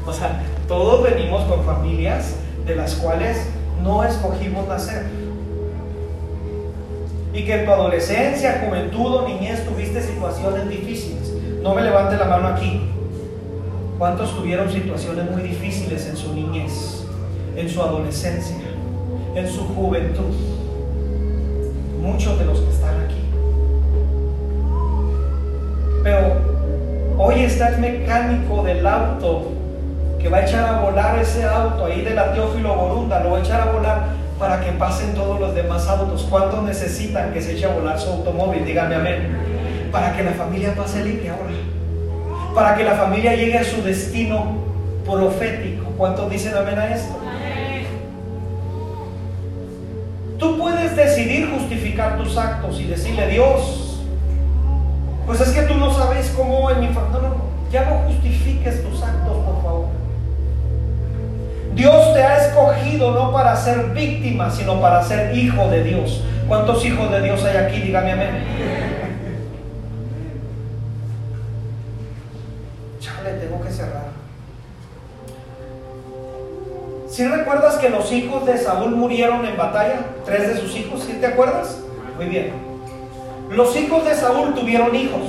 [0.06, 3.48] O sea, todos venimos con familias de las cuales
[3.82, 5.04] no escogimos nacer.
[7.32, 11.13] Y que en tu adolescencia, juventud o niñez tuviste situaciones difíciles.
[11.64, 12.80] No me levante la mano aquí.
[13.98, 17.04] ¿Cuántos tuvieron situaciones muy difíciles en su niñez,
[17.56, 18.74] en su adolescencia?
[19.34, 20.32] en su juventud.
[22.00, 23.20] Muchos de los que están aquí.
[26.02, 26.18] Pero
[27.18, 29.52] hoy está el mecánico del auto
[30.20, 33.38] que va a echar a volar ese auto ahí de la Teófilo Borunda, lo va
[33.38, 34.04] a echar a volar
[34.38, 36.26] para que pasen todos los demás autos.
[36.30, 38.64] ¿Cuántos necesitan que se eche a volar su automóvil?
[38.64, 39.53] Díganme amén.
[39.94, 41.52] Para que la familia pase libre ahora.
[42.52, 44.56] Para que la familia llegue a su destino
[45.08, 45.84] profético.
[45.96, 47.14] ¿Cuántos dicen amén a esto?
[50.36, 54.02] Tú puedes decidir justificar tus actos y decirle, Dios,
[55.26, 57.12] pues es que tú no sabes cómo en mi familia...
[57.12, 57.36] No, no,
[57.70, 59.86] ya no justifiques tus actos, por favor.
[61.76, 66.24] Dios te ha escogido no para ser víctima, sino para ser hijo de Dios.
[66.48, 67.80] ¿Cuántos hijos de Dios hay aquí?
[67.80, 68.93] Dígame amén.
[77.14, 80.00] Si recuerdas que los hijos de Saúl murieron en batalla?
[80.24, 81.78] Tres de sus hijos, ¿sí te acuerdas?
[82.16, 82.52] Muy bien.
[83.50, 85.22] Los hijos de Saúl tuvieron hijos.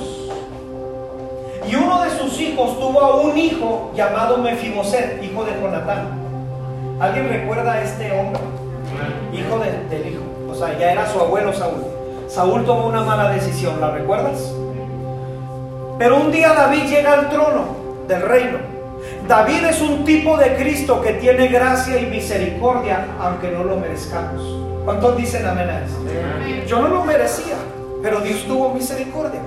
[1.70, 6.08] Y uno de sus hijos tuvo a un hijo llamado Mefiboset, hijo de Jonatán.
[6.98, 8.40] ¿Alguien recuerda a este hombre?
[9.32, 10.22] Hijo del hijo.
[10.50, 11.84] O sea, ya era su abuelo Saúl.
[12.26, 14.52] Saúl tomó una mala decisión, ¿la recuerdas?
[16.00, 17.64] Pero un día David llega al trono
[18.08, 18.75] del reino.
[19.28, 24.40] David es un tipo de Cristo que tiene gracia y misericordia, aunque no lo merezcamos.
[24.84, 25.96] ¿Cuántos dicen amén a eso?
[26.66, 27.56] Yo no lo merecía,
[28.02, 29.40] pero Dios tuvo misericordia.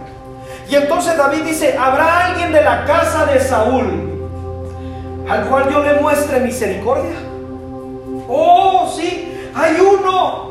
[0.69, 4.19] Y entonces David dice, ¿habrá alguien de la casa de Saúl
[5.29, 7.15] al cual yo le muestre misericordia?
[8.27, 10.49] Oh, sí, hay uno.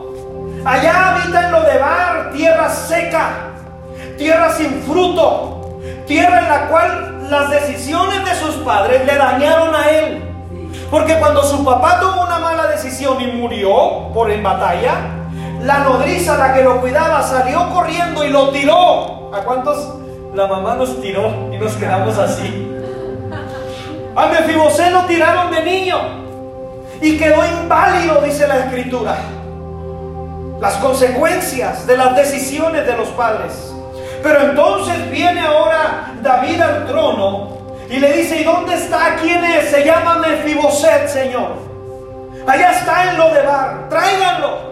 [0.64, 3.30] Allá habita en lo de Bar, tierra seca,
[4.16, 9.90] tierra sin fruto, tierra en la cual las decisiones de sus padres le dañaron a
[9.90, 10.24] él.
[10.90, 14.94] Porque cuando su papá tomó una mala decisión y murió por en batalla,
[15.62, 19.30] la nodriza, la que lo cuidaba, salió corriendo y lo tiró.
[19.34, 19.94] ¿A cuántos
[20.34, 22.74] la mamá nos tiró y nos quedamos así?
[24.16, 25.98] A Mefibosé lo tiraron de niño
[27.00, 29.16] y quedó inválido, dice la escritura.
[30.60, 33.74] Las consecuencias de las decisiones de los padres.
[34.22, 37.58] Pero entonces viene ahora David al trono
[37.88, 39.16] y le dice, ¿y dónde está?
[39.20, 39.70] ¿Quién es?
[39.70, 41.52] Se llama Mefiboset, Señor.
[42.46, 44.68] Allá está en lo de bar, tráiganlo.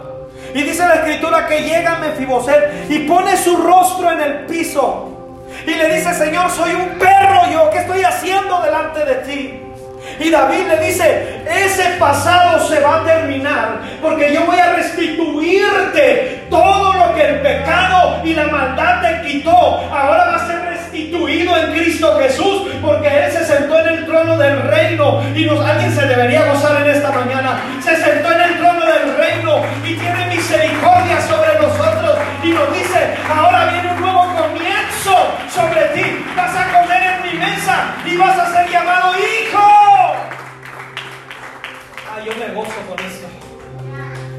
[0.55, 5.12] Y dice la escritura que llega Mefiboset y pone su rostro en el piso.
[5.66, 9.65] Y le dice, Señor, soy un perro yo, ¿qué estoy haciendo delante de ti?
[10.18, 16.46] Y David le dice, ese pasado se va a terminar porque yo voy a restituirte
[16.48, 19.50] todo lo que el pecado y la maldad te quitó.
[19.50, 24.36] Ahora va a ser restituido en Cristo Jesús porque Él se sentó en el trono
[24.38, 27.61] del reino y nos, alguien se debería gozar en esta mañana.
[27.82, 33.14] Se sentó en el trono del reino y tiene misericordia sobre nosotros y nos dice,
[33.28, 36.24] ahora viene un nuevo comienzo sobre ti.
[36.36, 39.75] Vas a comer en mi mesa y vas a ser llamado hijo
[42.24, 43.26] yo me gozo con esto.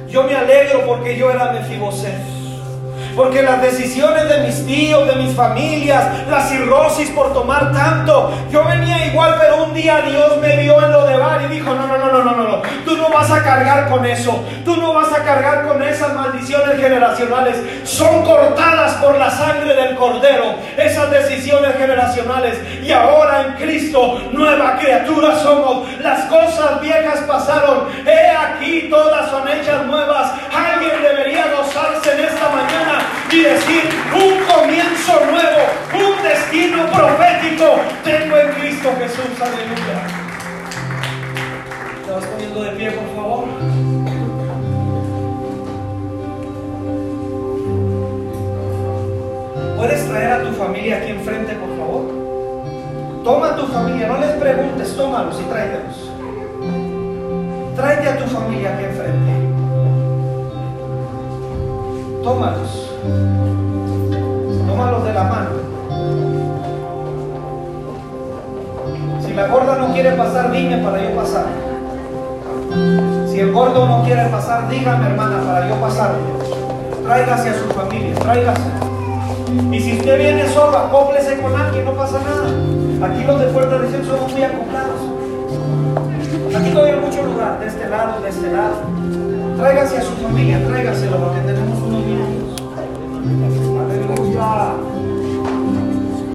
[0.08, 2.37] Yo me alegro porque yo era Mefiboset.
[3.18, 8.64] Porque las decisiones de mis tíos, de mis familias, la cirrosis por tomar tanto, yo
[8.64, 11.88] venía igual, pero un día Dios me vio en lo de bar y dijo, no,
[11.88, 15.12] no, no, no, no, no, tú no vas a cargar con eso, tú no vas
[15.12, 21.76] a cargar con esas maldiciones generacionales, son cortadas por la sangre del cordero, esas decisiones
[21.76, 29.32] generacionales, y ahora en Cristo, nueva criatura somos, las cosas viejas pasaron, he aquí todas
[29.32, 32.37] son hechas nuevas, alguien debería gozarse en mañana
[33.32, 35.64] y decir un comienzo nuevo,
[35.94, 39.42] un destino profético tengo en Cristo Jesús.
[39.42, 40.08] Aleluya.
[42.06, 43.48] ¿Te vas poniendo de pie, por favor?
[49.76, 53.24] ¿Puedes traer a tu familia aquí enfrente, por favor?
[53.26, 56.12] Toma a tu familia, no les preguntes, tómalos y tráetelos.
[57.76, 59.32] Tráete a tu familia aquí enfrente.
[62.24, 62.87] Tómalos.
[64.68, 65.50] Tómalos de la mano.
[69.26, 71.46] Si la gorda no quiere pasar, dime para yo pasar.
[73.30, 76.12] Si el gordo no quiere pasar, dígame hermana para yo pasar.
[77.04, 78.62] Tráigase a su familia, tráigase.
[79.72, 83.08] Y si usted viene solo, acóplese con alguien, no pasa nada.
[83.08, 85.02] Aquí los de Puerta de somos muy acoplados.
[86.56, 88.76] Aquí todavía hay mucho lugar, de este lado, de este lado.
[89.58, 91.97] Tráigase a su familia, tráigaselo porque tenemos unos
[93.28, 93.78] minutos.
[93.78, 94.97] Aleluya.